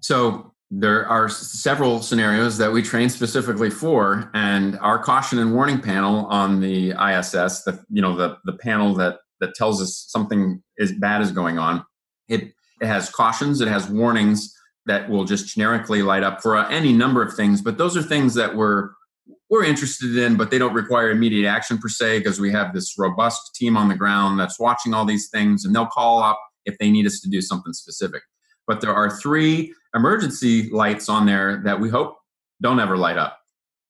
[0.01, 5.81] So, there are several scenarios that we train specifically for and our caution and warning
[5.81, 10.61] panel on the ISS, the you know the the panel that that tells us something
[10.77, 11.83] is bad is going on.
[12.27, 14.53] It, it has cautions, it has warnings
[14.85, 18.03] that will just generically light up for uh, any number of things, but those are
[18.03, 18.91] things that we're
[19.49, 22.95] we're interested in, but they don't require immediate action per se because we have this
[22.97, 26.77] robust team on the ground that's watching all these things and they'll call up if
[26.77, 28.21] they need us to do something specific.
[28.67, 32.17] But there are three emergency lights on there that we hope
[32.61, 33.39] don't ever light up.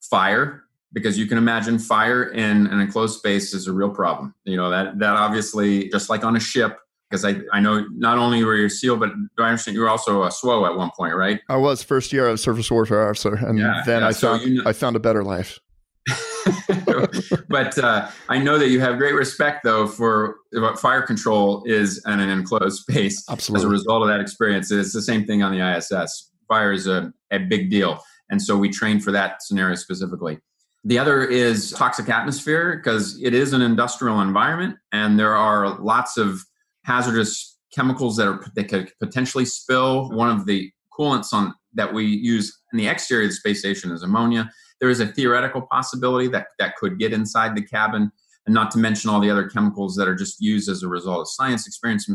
[0.02, 4.34] Fire, because you can imagine fire in an enclosed space is a real problem.
[4.44, 6.78] You know, that that obviously just like on a ship,
[7.10, 9.80] because I, I know not only were you a SEAL, but do I understand you
[9.80, 11.40] were also a SWO at one point, right?
[11.48, 14.42] I was first year of surface warfare officer, and yeah, then yeah, I so found
[14.42, 15.58] you know, I found a better life.
[17.48, 22.02] but uh, I know that you have great respect, though, for what fire control is
[22.06, 23.24] in an enclosed space.
[23.28, 23.64] Absolutely.
[23.64, 26.30] As a result of that experience, it's the same thing on the ISS.
[26.48, 30.38] Fire is a, a big deal, and so we train for that scenario specifically.
[30.84, 36.16] The other is toxic atmosphere because it is an industrial environment, and there are lots
[36.16, 36.42] of
[36.90, 40.10] hazardous chemicals that are that could potentially spill.
[40.10, 43.92] One of the coolants on that we use in the exterior of the space station
[43.92, 44.50] is ammonia.
[44.80, 48.10] There is a theoretical possibility that that could get inside the cabin,
[48.46, 51.20] and not to mention all the other chemicals that are just used as a result
[51.20, 52.10] of science experience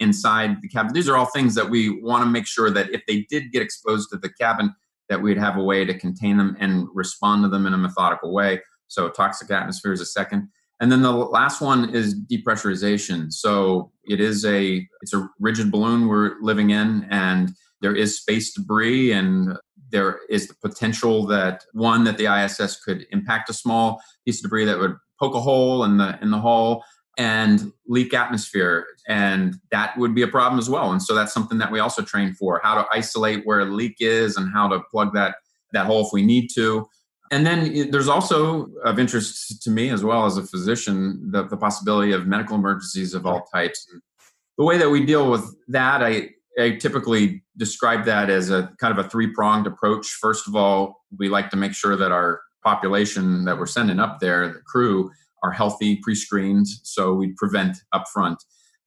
[0.00, 0.92] inside the cabin.
[0.92, 3.62] These are all things that we want to make sure that if they did get
[3.62, 4.74] exposed to the cabin,
[5.08, 8.32] that we'd have a way to contain them and respond to them in a methodical
[8.32, 8.60] way.
[8.88, 10.48] So toxic atmosphere is a second.
[10.80, 13.30] And then the last one is depressurization.
[13.32, 18.54] So it is a it's a rigid balloon we're living in, and there is space
[18.54, 19.56] debris, and
[19.90, 24.44] there is the potential that one that the ISS could impact a small piece of
[24.44, 26.82] debris that would poke a hole in the in the hull
[27.18, 30.92] and leak atmosphere, and that would be a problem as well.
[30.92, 33.96] And so that's something that we also train for: how to isolate where a leak
[34.00, 35.36] is and how to plug that
[35.74, 36.88] that hole if we need to
[37.30, 41.56] and then there's also of interest to me as well as a physician the, the
[41.56, 43.86] possibility of medical emergencies of all types.
[44.58, 48.98] The way that we deal with that I, I typically describe that as a kind
[48.98, 50.06] of a three-pronged approach.
[50.20, 54.18] First of all we like to make sure that our population that we're sending up
[54.20, 55.10] there the crew
[55.42, 58.36] are healthy pre-screened so we prevent upfront.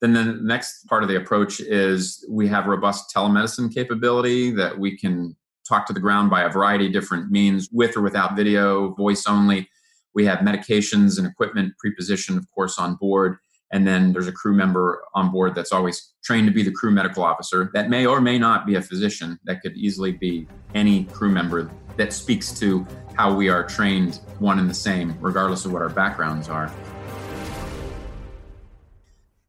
[0.00, 4.98] Then the next part of the approach is we have robust telemedicine capability that we
[4.98, 5.34] can
[5.68, 9.24] talk to the ground by a variety of different means, with or without video, voice
[9.26, 9.68] only.
[10.14, 13.38] We have medications and equipment prepositioned, of course, on board.
[13.72, 16.92] And then there's a crew member on board that's always trained to be the crew
[16.92, 21.04] medical officer that may or may not be a physician, that could easily be any
[21.06, 25.72] crew member that speaks to how we are trained one and the same, regardless of
[25.72, 26.72] what our backgrounds are.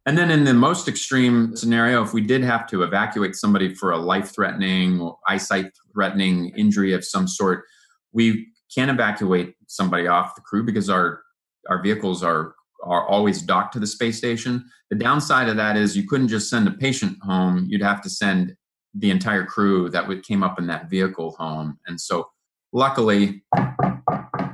[0.06, 3.90] And then in the most extreme scenario, if we did have to evacuate somebody for
[3.90, 7.64] a life threatening or eyesight threatening injury of some sort,
[8.12, 11.22] we can evacuate somebody off the crew because our
[11.68, 14.64] our vehicles are are always docked to the space station.
[14.90, 18.10] The downside of that is you couldn't just send a patient home, you'd have to
[18.10, 18.54] send
[18.94, 21.78] the entire crew that would came up in that vehicle home.
[21.86, 22.28] And so
[22.72, 23.42] luckily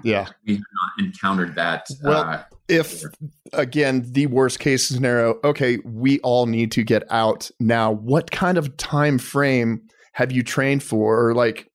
[0.05, 0.63] yeah we have
[0.99, 3.03] not encountered that well uh, if
[3.53, 8.57] again the worst case scenario okay we all need to get out now what kind
[8.57, 9.81] of time frame
[10.13, 11.69] have you trained for or like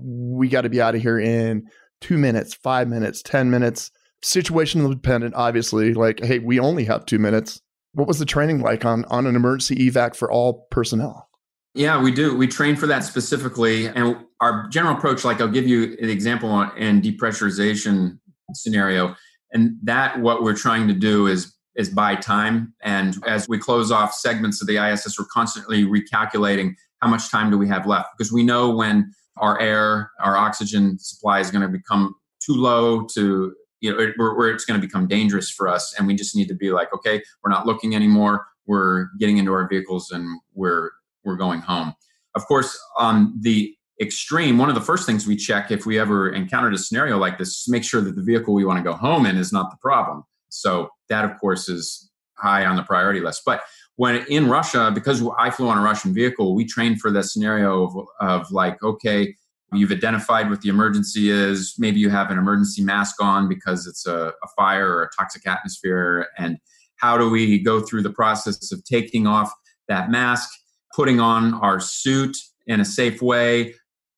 [0.00, 1.64] we got to be out of here in
[2.00, 3.90] two minutes five minutes ten minutes
[4.24, 7.60] situational dependent obviously like hey we only have two minutes
[7.92, 11.28] what was the training like on on an emergency evac for all personnel
[11.74, 12.36] yeah, we do.
[12.36, 13.86] We train for that specifically.
[13.86, 18.18] And our general approach, like I'll give you an example on in depressurization
[18.52, 19.16] scenario.
[19.52, 22.74] And that what we're trying to do is is buy time.
[22.82, 27.50] And as we close off segments of the ISS, we're constantly recalculating how much time
[27.50, 31.62] do we have left because we know when our air, our oxygen supply is going
[31.62, 35.68] to become too low to you know where, where it's going to become dangerous for
[35.68, 38.46] us, and we just need to be like, okay, we're not looking anymore.
[38.66, 40.90] We're getting into our vehicles and we're
[41.24, 41.94] we're going home.
[42.34, 46.30] Of course, on the extreme, one of the first things we check if we ever
[46.30, 48.96] encountered a scenario like this is make sure that the vehicle we want to go
[48.96, 50.24] home in is not the problem.
[50.48, 53.42] So that, of course, is high on the priority list.
[53.46, 53.62] But
[53.96, 57.84] when in Russia, because I flew on a Russian vehicle, we trained for that scenario
[57.84, 59.34] of, of like, okay,
[59.72, 61.74] you've identified what the emergency is.
[61.78, 65.46] Maybe you have an emergency mask on because it's a, a fire or a toxic
[65.46, 66.26] atmosphere.
[66.38, 66.58] And
[66.96, 69.52] how do we go through the process of taking off
[69.88, 70.50] that mask?
[70.94, 73.74] putting on our suit in a safe way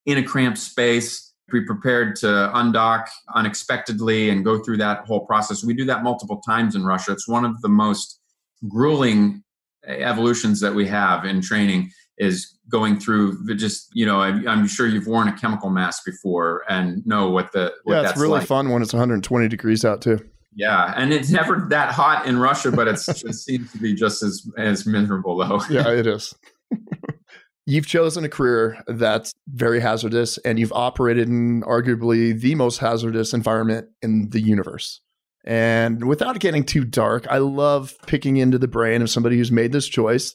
[0.06, 5.62] in a cramped space be prepared to undock unexpectedly and go through that whole process
[5.62, 8.20] we do that multiple times in russia it's one of the most
[8.68, 9.42] grueling
[9.88, 14.66] uh, evolutions that we have in training is going through the just you know I'm,
[14.66, 18.38] sure you've worn a chemical mask before and know what the what yeah it's really
[18.38, 18.46] like.
[18.46, 20.18] fun when it's 120 degrees out too
[20.56, 24.22] yeah, and it's never that hot in Russia, but it's, it seems to be just
[24.22, 25.60] as as miserable though.
[25.68, 26.34] yeah, it is.
[27.66, 33.33] You've chosen a career that's very hazardous and you've operated in arguably the most hazardous
[33.33, 35.00] environment in the universe.
[35.46, 39.72] And without getting too dark, I love picking into the brain of somebody who's made
[39.72, 40.35] this choice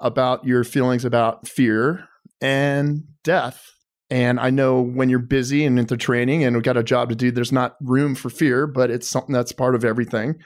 [0.00, 2.06] about your feelings about fear
[2.40, 3.62] and death.
[4.08, 7.14] And I know when you're busy and into training and we've got a job to
[7.14, 10.36] do, there's not room for fear, but it's something that's part of everything.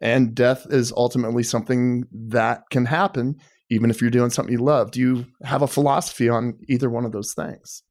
[0.00, 3.36] And death is ultimately something that can happen
[3.72, 4.90] even if you're doing something you love.
[4.90, 7.82] Do you have a philosophy on either one of those things?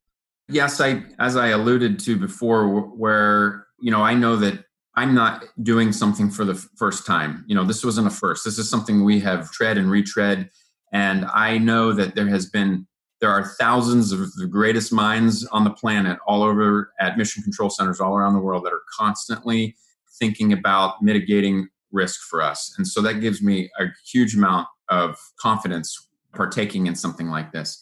[0.48, 4.64] Yes, I as I alluded to before where, you know, I know that
[4.96, 7.44] I'm not doing something for the first time.
[7.46, 8.44] You know, this wasn't a first.
[8.44, 10.50] This is something we have tread and retread
[10.92, 12.86] and I know that there has been
[13.20, 17.70] there are thousands of the greatest minds on the planet all over at mission control
[17.70, 19.76] centers all around the world that are constantly
[20.18, 22.74] thinking about mitigating risk for us.
[22.76, 27.80] And so that gives me a huge amount of confidence partaking in something like this.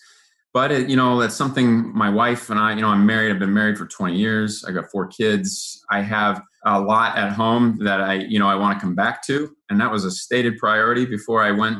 [0.53, 3.31] But it, you know, that's something my wife and I, you know, I'm married.
[3.31, 4.65] I've been married for 20 years.
[4.67, 5.85] I got four kids.
[5.91, 9.25] I have a lot at home that I, you know, I want to come back
[9.27, 11.79] to, and that was a stated priority before I went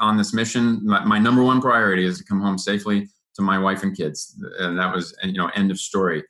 [0.00, 0.80] on this mission.
[0.84, 4.42] My, my number one priority is to come home safely to my wife and kids,
[4.58, 6.24] and that was, you know, end of story.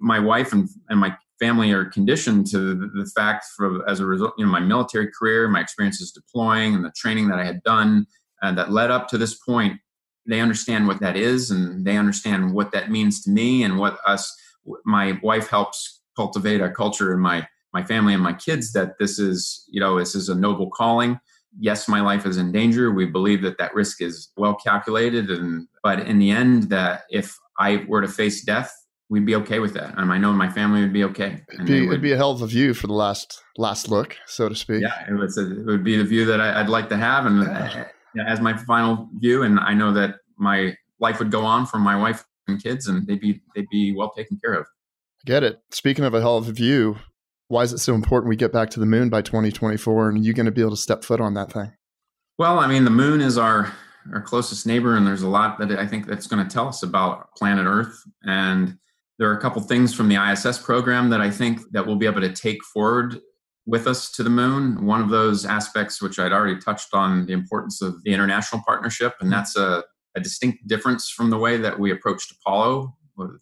[0.00, 4.32] My wife and, and my family are conditioned to the, fact for as a result
[4.38, 8.06] you know my military career my experiences deploying and the training that i had done
[8.42, 9.74] and that led up to this point
[10.26, 13.98] they understand what that is and they understand what that means to me and what
[14.06, 14.34] us
[14.84, 19.18] my wife helps cultivate a culture in my my family and my kids that this
[19.18, 21.18] is you know this is a noble calling.
[21.58, 22.92] Yes my life is in danger.
[22.92, 27.36] We believe that that risk is well calculated and but in the end that if
[27.58, 28.72] i were to face death
[29.08, 29.98] we'd be okay with that.
[29.98, 31.42] And I know my family would be okay.
[31.52, 34.16] It'd be, would, it'd be, a hell of a view for the last last look,
[34.26, 34.82] so to speak.
[34.82, 37.26] Yeah, it, was a, it would be the view that I, would like to have,
[37.26, 37.84] and uh,
[38.26, 39.42] as my final view.
[39.42, 43.06] And I know that my life would go on for my wife and kids, and
[43.06, 44.66] they'd be they'd be well taken care of.
[44.66, 45.60] I get it.
[45.70, 46.96] Speaking of a hell of a view,
[47.48, 50.08] why is it so important we get back to the moon by 2024?
[50.08, 51.72] And are you're going to be able to step foot on that thing?
[52.38, 53.72] Well, I mean, the moon is our
[54.12, 56.82] our closest neighbor, and there's a lot that I think that's going to tell us
[56.82, 58.76] about planet Earth and
[59.18, 62.06] there are a couple things from the ISS program that I think that we'll be
[62.06, 63.20] able to take forward
[63.66, 64.84] with us to the moon.
[64.84, 69.14] One of those aspects, which I'd already touched on, the importance of the international partnership,
[69.20, 69.84] and that's a,
[70.16, 72.94] a distinct difference from the way that we approached Apollo,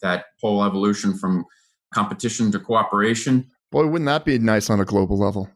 [0.03, 1.45] that whole evolution from
[1.93, 3.51] competition to cooperation.
[3.71, 5.49] Boy, wouldn't that be nice on a global level?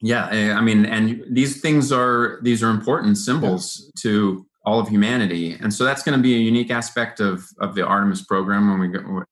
[0.00, 3.90] Yeah, I mean, and these things are these are important symbols yeah.
[4.02, 7.74] to all of humanity, and so that's going to be a unique aspect of of
[7.74, 9.22] the Artemis program when we, we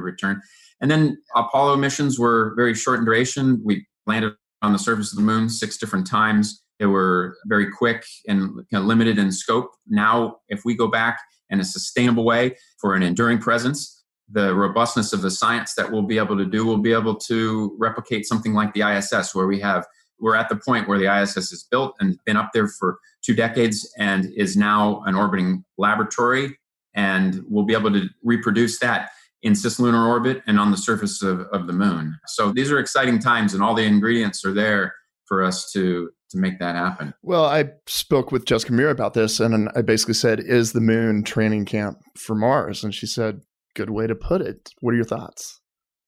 [0.00, 0.40] return.
[0.80, 3.60] And then Apollo missions were very short in duration.
[3.64, 6.62] We landed on the surface of the moon six different times.
[6.78, 9.70] They were very quick and kind of limited in scope.
[9.86, 11.20] Now, if we go back
[11.50, 16.02] in a sustainable way for an enduring presence, the robustness of the science that we'll
[16.02, 19.60] be able to do, we'll be able to replicate something like the ISS, where we
[19.60, 19.86] have
[20.20, 23.34] we're at the point where the ISS is built and been up there for two
[23.34, 26.56] decades and is now an orbiting laboratory,
[26.94, 29.10] and we'll be able to reproduce that
[29.44, 32.18] in cislunar orbit and on the surface of, of the moon.
[32.26, 34.94] So these are exciting times, and all the ingredients are there
[35.26, 37.14] for us to to make that happen.
[37.22, 41.22] Well, I spoke with Jessica Meir about this, and I basically said, "Is the moon
[41.22, 43.42] training camp for Mars?" And she said,
[43.74, 45.60] "Good way to put it." What are your thoughts?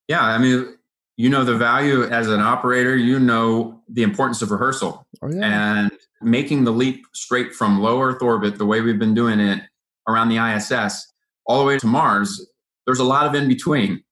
[0.08, 0.74] Yeah, I mean,
[1.16, 2.96] you know the value as an operator.
[2.96, 5.82] You know the importance of rehearsal oh, yeah.
[5.82, 9.62] and making the leap straight from low Earth orbit, the way we've been doing it
[10.08, 11.12] around the ISS,
[11.46, 12.46] all the way to Mars
[12.86, 14.02] there's a lot of in between.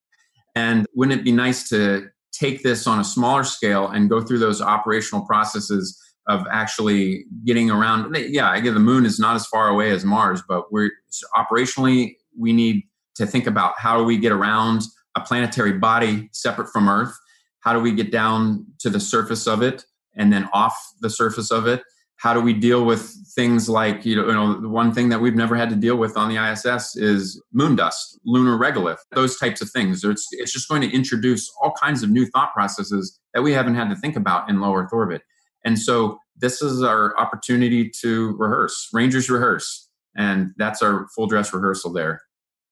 [0.54, 4.38] And wouldn't it be nice to take this on a smaller scale and go through
[4.38, 8.16] those operational processes of actually getting around?
[8.16, 10.90] Yeah, again, the moon is not as far away as Mars, but we're
[11.36, 12.82] operationally, we need
[13.16, 14.82] to think about how do we get around
[15.16, 17.14] a planetary body separate from Earth?
[17.60, 19.84] How do we get down to the surface of it
[20.16, 21.82] and then off the surface of it?
[22.24, 25.20] How do we deal with things like you know, you know the one thing that
[25.20, 29.36] we've never had to deal with on the ISS is moon dust, lunar regolith, those
[29.36, 30.02] types of things.
[30.02, 33.74] It's it's just going to introduce all kinds of new thought processes that we haven't
[33.74, 35.20] had to think about in low Earth orbit.
[35.66, 38.88] And so this is our opportunity to rehearse.
[38.94, 42.22] Rangers rehearse, and that's our full dress rehearsal there.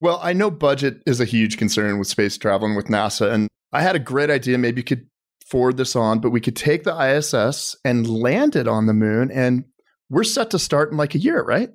[0.01, 3.49] Well, I know budget is a huge concern with space travel and with NASA, and
[3.71, 4.57] I had a great idea.
[4.57, 5.09] Maybe you could
[5.53, 9.31] forward this on, but we could take the ISS and land it on the moon,
[9.31, 9.65] and
[10.09, 11.69] we're set to start in like a year, right?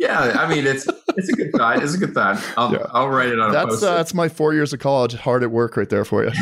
[0.00, 1.80] yeah, I mean it's it's a good thought.
[1.80, 2.44] It's a good thought.
[2.56, 2.86] I'll yeah.
[2.90, 3.52] I'll write it on.
[3.52, 6.32] That's uh, that's my four years of college hard at work right there for you.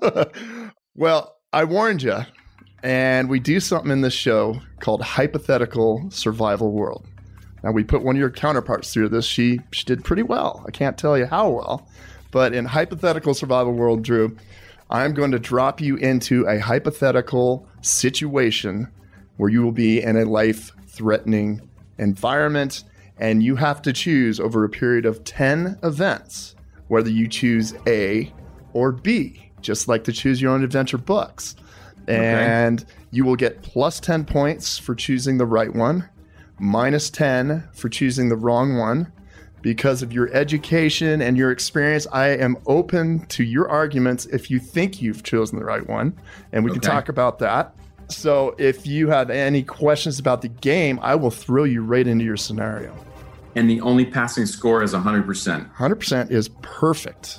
[0.94, 2.20] well, I warned you,
[2.82, 7.06] and we do something in this show called hypothetical survival world.
[7.62, 9.26] Now we put one of your counterparts through this.
[9.26, 10.64] She she did pretty well.
[10.66, 11.86] I can't tell you how well,
[12.34, 14.36] but in hypothetical survival world, Drew,
[14.90, 18.88] I'm going to drop you into a hypothetical situation
[19.36, 21.60] where you will be in a life threatening
[21.96, 22.82] environment
[23.18, 26.56] and you have to choose over a period of 10 events
[26.88, 28.32] whether you choose A
[28.72, 31.54] or B, just like the Choose Your Own Adventure books.
[32.08, 32.92] And okay.
[33.12, 36.08] you will get plus 10 points for choosing the right one,
[36.58, 39.12] minus 10 for choosing the wrong one,
[39.64, 42.06] because of your education and your experience.
[42.12, 46.14] I am open to your arguments if you think you've chosen the right one,
[46.52, 46.80] and we okay.
[46.80, 47.74] can talk about that.
[48.08, 52.26] So, if you have any questions about the game, I will throw you right into
[52.26, 52.94] your scenario.
[53.54, 55.74] And the only passing score is 100%.
[55.74, 57.38] 100% is perfect.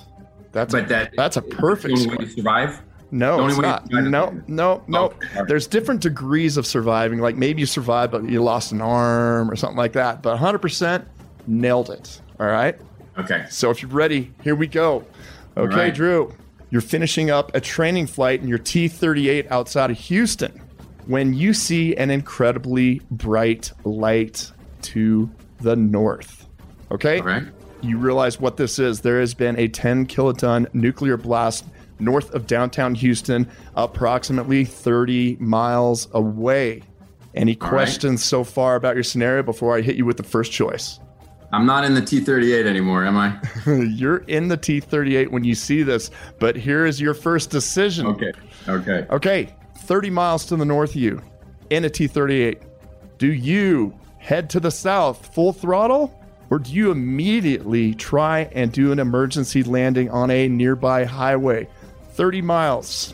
[0.51, 2.17] That's but a, that that's a perfect score.
[2.17, 2.81] Way to survive?
[3.11, 3.87] No, it's not.
[3.91, 5.13] No, no, no.
[5.37, 7.19] Oh, There's different degrees of surviving.
[7.19, 10.23] Like maybe you survived, but you lost an arm or something like that.
[10.23, 11.05] But 100%,
[11.47, 12.21] nailed it.
[12.39, 12.79] All right.
[13.17, 13.45] Okay.
[13.49, 15.05] So if you're ready, here we go.
[15.57, 15.93] Okay, right.
[15.93, 16.33] Drew,
[16.69, 20.61] you're finishing up a training flight in your T 38 outside of Houston
[21.05, 25.29] when you see an incredibly bright light to
[25.61, 26.47] the north.
[26.91, 27.19] Okay.
[27.19, 27.43] All right.
[27.81, 29.01] You realize what this is.
[29.01, 31.65] There has been a 10 kiloton nuclear blast
[31.99, 36.81] north of downtown Houston, approximately 30 miles away.
[37.35, 38.25] Any questions right.
[38.25, 40.99] so far about your scenario before I hit you with the first choice?
[41.51, 43.39] I'm not in the T38 anymore, am I?
[43.65, 48.07] You're in the T38 when you see this, but here is your first decision.
[48.07, 48.33] Okay.
[48.67, 49.05] Okay.
[49.09, 49.55] Okay.
[49.79, 51.21] 30 miles to the north of you
[51.69, 52.61] in a T38.
[53.17, 56.19] Do you head to the south full throttle
[56.49, 61.67] or do you immediately try and do an emergency landing on a nearby highway?
[62.11, 63.13] 30 miles.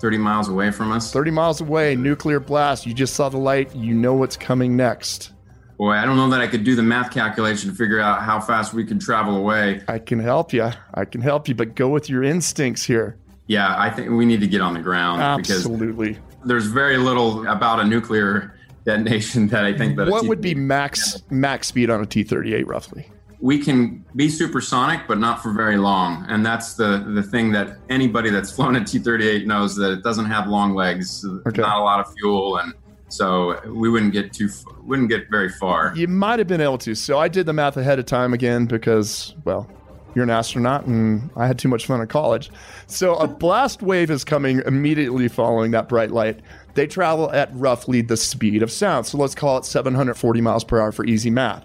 [0.00, 1.12] 30 miles away from us?
[1.12, 2.86] 30 miles away, nuclear blast.
[2.86, 3.74] You just saw the light.
[3.74, 5.32] You know what's coming next.
[5.78, 8.40] Boy, I don't know that I could do the math calculation to figure out how
[8.40, 9.82] fast we can travel away.
[9.86, 10.70] I can help you.
[10.94, 13.16] I can help you, but go with your instincts here.
[13.46, 15.22] Yeah, I think we need to get on the ground.
[15.22, 16.18] Absolutely.
[16.44, 18.54] there's very little about a nuclear
[18.84, 23.08] detonation that I think that what would be max max speed on a T-38 roughly?
[23.40, 26.26] we can be supersonic, but not for very long.
[26.28, 30.26] And that's the the thing that anybody that's flown a T-38 knows that it doesn't
[30.26, 31.62] have long legs, okay.
[31.62, 32.74] not a lot of fuel, and
[33.08, 34.48] so we wouldn't get too
[34.84, 35.92] wouldn't get very far.
[35.96, 36.94] You might have been able to.
[36.94, 39.68] So I did the math ahead of time again because well,
[40.14, 42.50] you're an astronaut and I had too much fun in college.
[42.86, 46.40] So a blast wave is coming immediately following that bright light.
[46.74, 49.06] They travel at roughly the speed of sound.
[49.06, 51.64] So let's call it 740 miles per hour for easy math.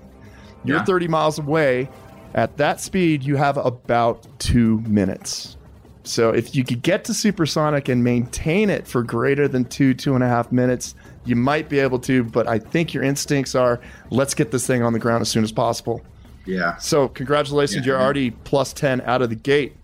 [0.64, 0.86] You're yeah.
[0.86, 1.90] 30 miles away.
[2.36, 5.56] At that speed, you have about two minutes.
[6.04, 10.16] So if you could get to supersonic and maintain it for greater than two, two
[10.16, 12.24] and a half minutes, you might be able to.
[12.24, 15.44] But I think your instincts are let's get this thing on the ground as soon
[15.44, 16.02] as possible.
[16.46, 16.78] Yeah.
[16.78, 17.94] So congratulations, yeah.
[17.94, 19.76] you're already plus 10 out of the gate.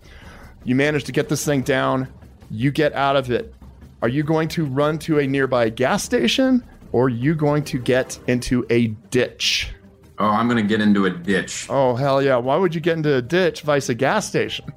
[0.64, 2.08] You managed to get this thing down.
[2.50, 3.54] You get out of it.
[4.02, 7.78] Are you going to run to a nearby gas station or are you going to
[7.78, 9.72] get into a ditch?
[10.18, 11.66] Oh, I'm going to get into a ditch.
[11.70, 12.36] Oh, hell yeah.
[12.36, 14.70] Why would you get into a ditch vice a gas station?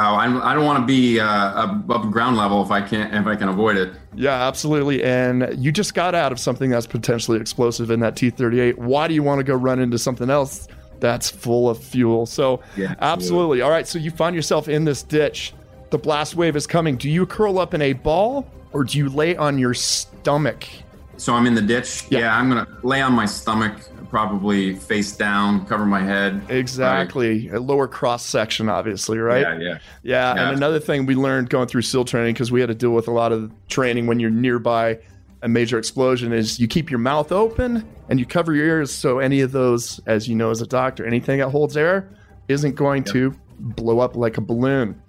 [0.00, 3.26] Oh, I do not want to be uh, above ground level if I can if
[3.26, 3.92] I can avoid it.
[4.14, 5.02] Yeah, absolutely.
[5.02, 8.78] And you just got out of something that's potentially explosive in that T-38.
[8.78, 10.68] Why do you want to go run into something else
[11.00, 12.26] that's full of fuel?
[12.26, 13.60] So, yeah, absolutely.
[13.60, 13.88] All right.
[13.88, 15.52] So you find yourself in this ditch.
[15.90, 16.96] The blast wave is coming.
[16.96, 20.64] Do you curl up in a ball or do you lay on your stomach?
[21.16, 22.04] So I'm in the ditch.
[22.08, 26.42] Yeah, yeah I'm gonna lay on my stomach probably face down, cover my head.
[26.48, 27.48] Exactly.
[27.48, 27.58] Right.
[27.58, 29.42] A lower cross section, obviously, right?
[29.42, 30.30] Yeah, yeah, yeah.
[30.32, 33.08] And another thing we learned going through SEAL training, because we had to deal with
[33.08, 34.98] a lot of training when you're nearby
[35.42, 39.18] a major explosion, is you keep your mouth open and you cover your ears so
[39.18, 42.08] any of those, as you know as a doctor, anything that holds air
[42.48, 43.12] isn't going yep.
[43.12, 45.00] to blow up like a balloon.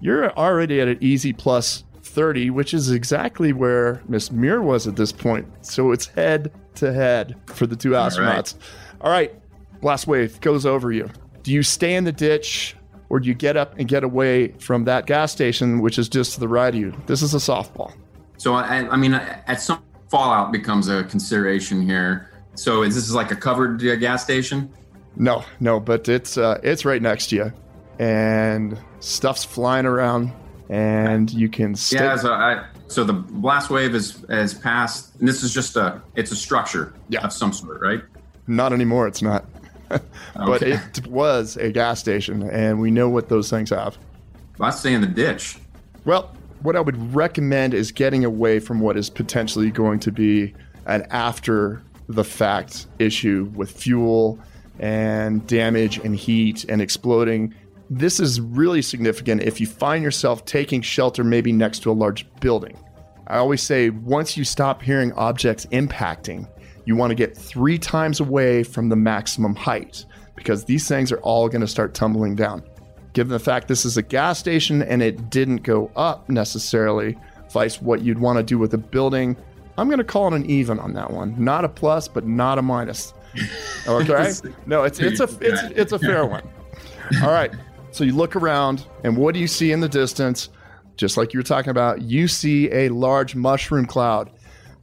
[0.00, 4.96] You're already at an easy plus 30, which is exactly where Miss Meir was at
[4.96, 5.46] this point.
[5.64, 8.54] So it's head to head for the two astronauts.
[9.00, 9.10] All right.
[9.10, 11.10] All right, blast wave goes over you.
[11.42, 12.76] Do you stay in the ditch
[13.08, 16.34] or do you get up and get away from that gas station, which is just
[16.34, 16.94] to the right of you?
[17.06, 17.92] This is a softball.
[18.38, 22.30] So, I, I mean, at some fallout becomes a consideration here.
[22.54, 24.72] So, is this like a covered uh, gas station?
[25.16, 27.52] No, no, but it's uh, it's right next to you,
[27.98, 30.32] and stuff's flying around
[30.72, 32.00] and you can stick.
[32.00, 35.18] Yeah, so, I, so the blast wave is has passed.
[35.18, 37.24] And this is just a it's a structure yeah.
[37.24, 38.02] of some sort, right?
[38.46, 39.06] Not anymore.
[39.06, 39.44] It's not.
[39.88, 40.72] but okay.
[40.72, 43.98] it was a gas station, and we know what those things have.
[44.58, 45.58] Let's stay in the ditch.
[46.04, 50.54] Well, what I would recommend is getting away from what is potentially going to be
[50.86, 54.38] an after the fact issue with fuel
[54.78, 57.54] and damage and heat and exploding
[57.98, 62.26] this is really significant if you find yourself taking shelter maybe next to a large
[62.40, 62.78] building.
[63.26, 66.48] I always say once you stop hearing objects impacting,
[66.86, 71.20] you want to get three times away from the maximum height because these things are
[71.20, 72.62] all going to start tumbling down.
[73.12, 77.16] Given the fact this is a gas station and it didn't go up necessarily,
[77.50, 79.36] vice what you'd want to do with a building,
[79.76, 81.34] I'm going to call it an even on that one.
[81.42, 83.12] Not a plus, but not a minus.
[83.88, 84.30] Okay?
[84.66, 86.42] no, it's it's a it's it's a fair one.
[87.22, 87.50] All right.
[87.92, 90.48] So you look around, and what do you see in the distance?
[90.96, 94.30] Just like you were talking about, you see a large mushroom cloud.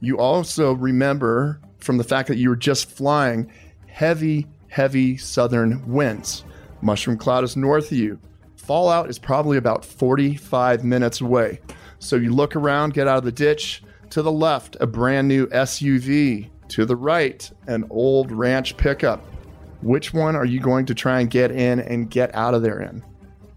[0.00, 3.50] You also remember from the fact that you were just flying
[3.88, 6.44] heavy, heavy southern winds.
[6.82, 8.16] Mushroom cloud is north of you.
[8.54, 11.60] Fallout is probably about 45 minutes away.
[11.98, 13.82] So you look around, get out of the ditch.
[14.10, 16.48] To the left, a brand new SUV.
[16.68, 19.24] To the right, an old ranch pickup.
[19.82, 22.80] Which one are you going to try and get in and get out of there
[22.80, 23.02] in?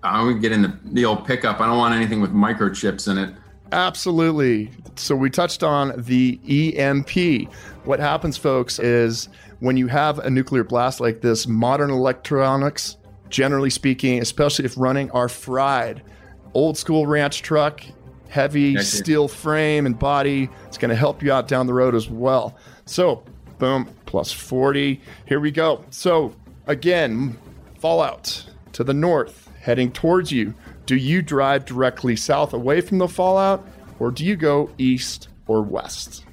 [0.03, 1.59] I'm going to get in the, the old pickup.
[1.59, 3.33] I don't want anything with microchips in it.
[3.71, 4.69] Absolutely.
[4.95, 6.39] So we touched on the
[6.77, 7.49] EMP.
[7.85, 12.97] What happens, folks, is when you have a nuclear blast like this, modern electronics,
[13.29, 16.03] generally speaking, especially if running, are fried.
[16.53, 17.81] Old school ranch truck,
[18.29, 20.49] heavy steel frame and body.
[20.67, 22.55] It's going to help you out down the road as well.
[22.85, 23.23] So
[23.63, 25.01] Boom, plus 40.
[25.25, 25.83] Here we go.
[25.89, 26.35] So,
[26.67, 27.35] again,
[27.79, 30.53] fallout to the north, heading towards you.
[30.85, 35.63] Do you drive directly south away from the fallout, or do you go east or
[35.63, 36.25] west?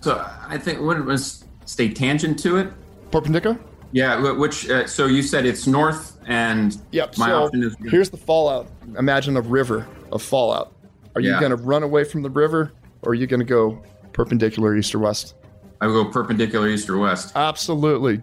[0.00, 2.72] So, I think what was stay tangent to it?
[3.10, 3.58] Perpendicular?
[3.92, 7.76] Yeah, which, uh, so you said it's north and yep, my so option is.
[7.90, 8.68] Here's the fallout.
[8.98, 10.72] Imagine a river of fallout.
[11.14, 11.34] Are yeah.
[11.34, 12.72] you going to run away from the river,
[13.02, 13.82] or are you going to go
[14.14, 15.34] perpendicular east or west?
[15.80, 17.32] I would go perpendicular east or west.
[17.36, 18.20] Absolutely.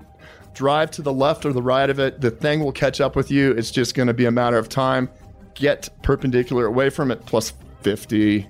[0.53, 2.22] Drive to the left or the right of it.
[2.22, 3.51] The thing will catch up with you.
[3.51, 5.10] It's just going to be a matter of time.
[5.53, 8.47] Get perpendicular away from it, plus 50.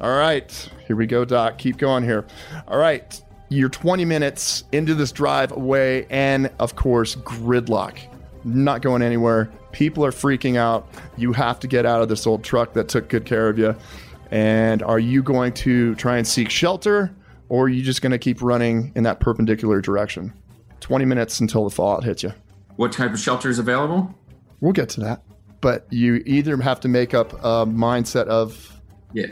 [0.00, 0.70] All right.
[0.86, 1.58] Here we go, Doc.
[1.58, 2.26] Keep going here.
[2.68, 3.20] All right.
[3.48, 7.96] You're 20 minutes into this drive away, and of course, gridlock.
[8.44, 9.50] not going anywhere.
[9.72, 10.88] People are freaking out.
[11.16, 13.76] You have to get out of this old truck that took good care of you.
[14.30, 17.14] And are you going to try and seek shelter
[17.48, 20.32] or are you just going to keep running in that perpendicular direction?
[20.80, 22.32] 20 minutes until the fallout hits you.
[22.76, 24.14] What type of shelter is available?
[24.60, 25.22] We'll get to that.
[25.60, 28.80] But you either have to make up a mindset of,
[29.12, 29.26] Yeah.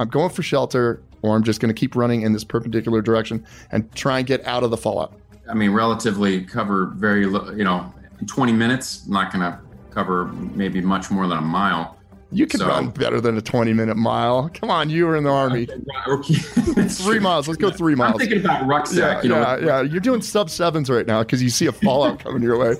[0.00, 3.44] I'm going for shelter or I'm just going to keep running in this perpendicular direction
[3.70, 5.14] and try and get out of the fallout.
[5.48, 7.92] I mean, relatively cover very, you know,
[8.26, 9.58] 20 minutes, not going to
[9.90, 11.97] cover maybe much more than a mile.
[12.30, 14.50] You can So- run better than a 20 minute mile.
[14.52, 15.66] Come on, you were in the army.
[16.88, 17.48] Three miles.
[17.48, 18.12] Let's go three miles.
[18.14, 19.22] I'm thinking about Yeah, rucksack.
[19.24, 19.80] you know, yeah, yeah.
[19.82, 22.74] You're doing sub sevens right now because you see a fallout coming your way.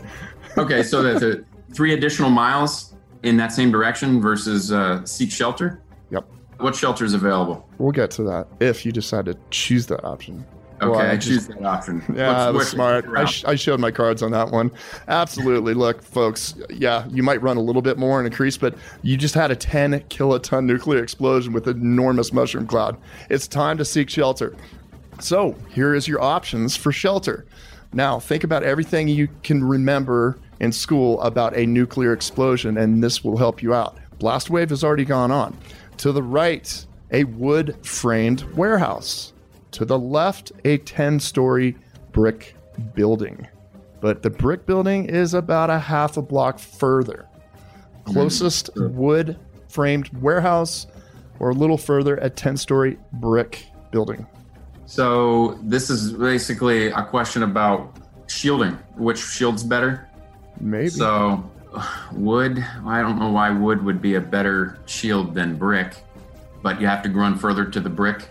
[0.57, 1.45] okay, so the, the
[1.75, 5.81] three additional miles in that same direction versus uh, seek shelter.
[6.11, 6.27] Yep.
[6.59, 7.67] What shelter is available?
[7.79, 10.45] We'll get to that if you decide to choose that option.
[10.81, 12.03] Okay, Well, I I just- choose that option.
[12.15, 13.07] Yeah, that's smart.
[13.17, 14.71] I, sh- I showed my cards on that one.
[15.09, 15.75] Absolutely.
[15.75, 19.17] Look, folks, yeah, you might run a little bit more in a crease, but you
[19.17, 22.97] just had a 10 kiloton nuclear explosion with an enormous mushroom cloud.
[23.29, 24.55] It's time to seek shelter.
[25.21, 27.45] So, here is your options for shelter.
[27.93, 33.25] Now, think about everything you can remember in school about a nuclear explosion, and this
[33.25, 33.97] will help you out.
[34.19, 35.57] Blast wave has already gone on.
[35.99, 39.33] To the right, a wood framed warehouse.
[39.73, 41.77] To the left, a 10 story
[42.13, 42.57] brick
[42.95, 43.47] building.
[44.01, 47.27] But the brick building is about a half a block further.
[48.05, 48.97] Closest hmm.
[48.97, 49.39] wood
[49.69, 50.87] framed warehouse,
[51.41, 54.27] or a little further, a 10 story brick building.
[54.87, 57.97] So this is basically a question about
[58.27, 58.73] shielding.
[58.97, 60.09] Which shield's better?
[60.61, 60.89] Maybe.
[60.89, 61.51] So
[62.13, 62.65] wood.
[62.87, 65.95] I don't know why wood would be a better shield than brick,
[66.63, 68.31] but you have to run further to the brick.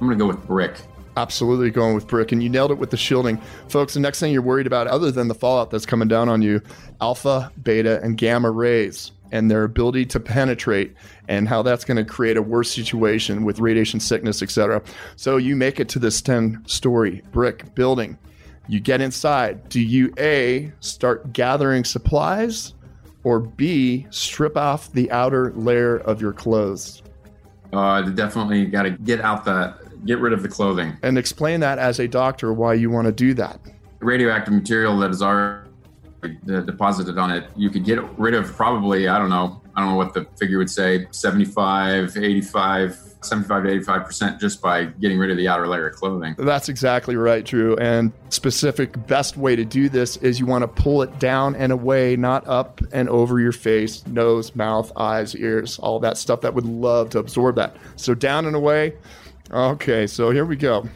[0.00, 0.80] I'm gonna go with brick.
[1.16, 3.40] Absolutely going with brick, and you nailed it with the shielding.
[3.68, 6.40] Folks, the next thing you're worried about, other than the fallout that's coming down on
[6.40, 6.62] you,
[7.00, 10.94] alpha, beta, and gamma rays and their ability to penetrate
[11.28, 14.82] and how that's going to create a worse situation with radiation sickness, etc.
[15.16, 18.18] So you make it to this 10 story brick building.
[18.68, 19.68] You get inside.
[19.68, 22.74] Do you A, start gathering supplies,
[23.24, 27.02] or B, strip off the outer layer of your clothes?
[27.72, 29.74] Uh, definitely got to get out the
[30.04, 30.96] get rid of the clothing.
[31.02, 33.60] And explain that as a doctor why you want to do that.
[34.00, 35.68] radioactive material that is already
[36.44, 39.96] deposited on it, you could get rid of probably, I don't know, I don't know
[39.96, 45.36] what the figure would say, 75, 85, 75 to 85% just by getting rid of
[45.36, 46.34] the outer layer of clothing.
[46.38, 47.76] That's exactly right, Drew.
[47.76, 51.72] And specific best way to do this is you want to pull it down and
[51.72, 56.54] away, not up and over your face, nose, mouth, eyes, ears, all that stuff that
[56.54, 57.76] would love to absorb that.
[57.96, 58.94] So down and away.
[59.52, 60.88] Okay, so here we go.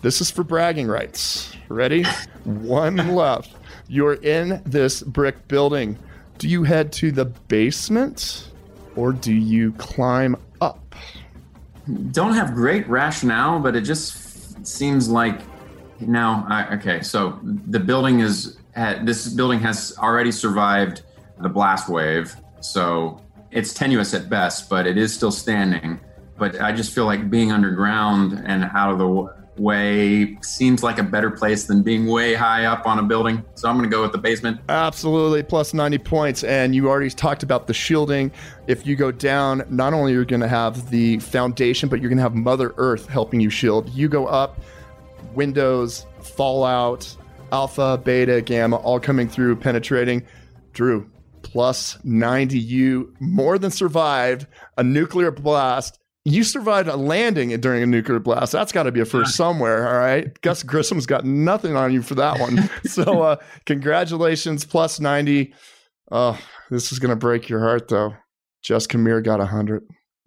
[0.00, 1.54] This is for bragging rights.
[1.68, 2.04] Ready?
[2.44, 3.54] One left.
[3.88, 5.98] You're in this brick building.
[6.38, 8.48] Do you head to the basement
[8.96, 10.94] or do you climb up?
[12.12, 15.40] Don't have great rationale, but it just f- seems like
[16.00, 21.02] now, I, okay, so the building is, ha- this building has already survived
[21.38, 22.34] the blast wave.
[22.60, 23.20] So
[23.50, 26.00] it's tenuous at best, but it is still standing.
[26.40, 31.02] But I just feel like being underground and out of the way seems like a
[31.02, 33.44] better place than being way high up on a building.
[33.54, 34.58] So I'm going to go with the basement.
[34.68, 36.42] Absolutely, plus 90 points.
[36.44, 38.32] And you already talked about the shielding.
[38.66, 42.08] If you go down, not only you're you going to have the foundation, but you're
[42.08, 43.90] going to have Mother Earth helping you shield.
[43.90, 44.60] You go up,
[45.34, 47.14] Windows, Fallout,
[47.52, 50.24] Alpha, Beta, Gamma, all coming through, penetrating.
[50.72, 51.10] Drew,
[51.42, 52.58] plus 90.
[52.58, 54.46] You more than survived
[54.78, 55.98] a nuclear blast.
[56.30, 58.52] You survived a landing during a nuclear blast.
[58.52, 60.40] That's got to be a first somewhere, all right?
[60.42, 62.70] Gus Grissom's got nothing on you for that one.
[62.84, 65.52] so, uh, congratulations, plus 90.
[66.12, 66.38] Oh,
[66.70, 68.14] this is going to break your heart, though.
[68.62, 69.82] Jessica Meir got 100.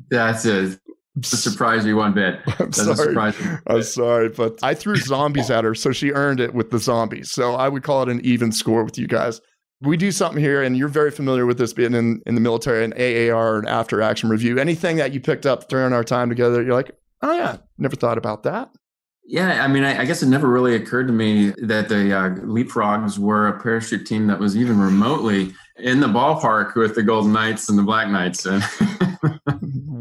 [0.10, 0.78] That's a,
[1.20, 2.40] doesn't surprise me one bit.
[2.60, 3.10] I'm Doesn't sorry.
[3.10, 3.60] surprise.
[3.68, 7.32] I'm sorry, but I threw zombies at her, so she earned it with the zombies.
[7.32, 9.40] So I would call it an even score with you guys.
[9.84, 12.84] We do something here, and you're very familiar with this being in, in the military
[12.84, 14.58] and AAR and after action review.
[14.58, 18.18] Anything that you picked up during our time together, you're like, oh, yeah, never thought
[18.18, 18.70] about that.
[19.26, 22.30] Yeah, I mean, I, I guess it never really occurred to me that the uh,
[22.42, 27.32] Leapfrogs were a parachute team that was even remotely in the ballpark with the Golden
[27.32, 28.46] Knights and the Black Knights.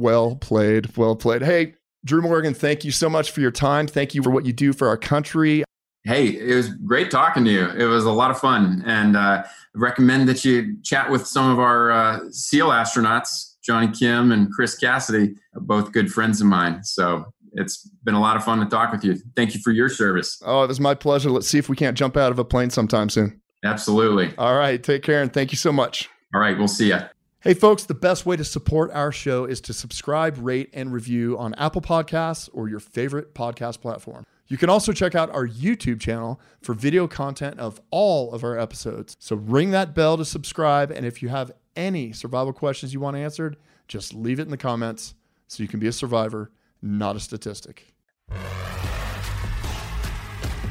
[0.03, 0.97] Well played.
[0.97, 1.43] Well played.
[1.43, 1.75] Hey,
[2.05, 3.87] Drew Morgan, thank you so much for your time.
[3.87, 5.63] Thank you for what you do for our country.
[6.05, 7.69] Hey, it was great talking to you.
[7.69, 9.45] It was a lot of fun, and uh,
[9.75, 14.77] recommend that you chat with some of our uh, SEAL astronauts, Johnny Kim and Chris
[14.77, 16.83] Cassidy, both good friends of mine.
[16.83, 19.17] So it's been a lot of fun to talk with you.
[19.37, 20.43] Thank you for your service.
[20.45, 21.31] Oh, it was my pleasure.
[21.31, 23.41] Let's see if we can't jump out of a plane sometime soon.
[23.65, 24.35] Absolutely.
[24.39, 24.83] All right.
[24.83, 26.09] Take care and thank you so much.
[26.35, 26.59] All right.
[26.59, 26.99] We'll see you.
[27.41, 31.37] Hey, folks, the best way to support our show is to subscribe, rate, and review
[31.39, 34.25] on Apple Podcasts or your favorite podcast platform.
[34.49, 38.59] You can also check out our YouTube channel for video content of all of our
[38.59, 39.17] episodes.
[39.19, 40.91] So ring that bell to subscribe.
[40.91, 43.57] And if you have any survival questions you want answered,
[43.89, 45.15] just leave it in the comments
[45.49, 46.51] so you can be a survivor,
[46.83, 47.95] not a statistic.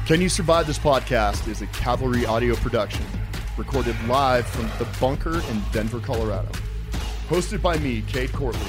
[0.06, 3.04] Can You Survive This Podcast is a Cavalry audio production,
[3.56, 6.50] recorded live from the bunker in Denver, Colorado.
[7.28, 8.60] Hosted by me, Kate Courtley.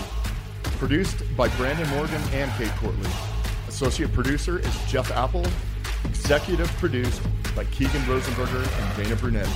[0.77, 3.32] Produced by Brandon Morgan and Kate Courtley.
[3.73, 5.43] Associate producer is Jeff Apple.
[6.05, 7.23] Executive produced
[7.55, 9.49] by Keegan Rosenberger and Dana Brunetti.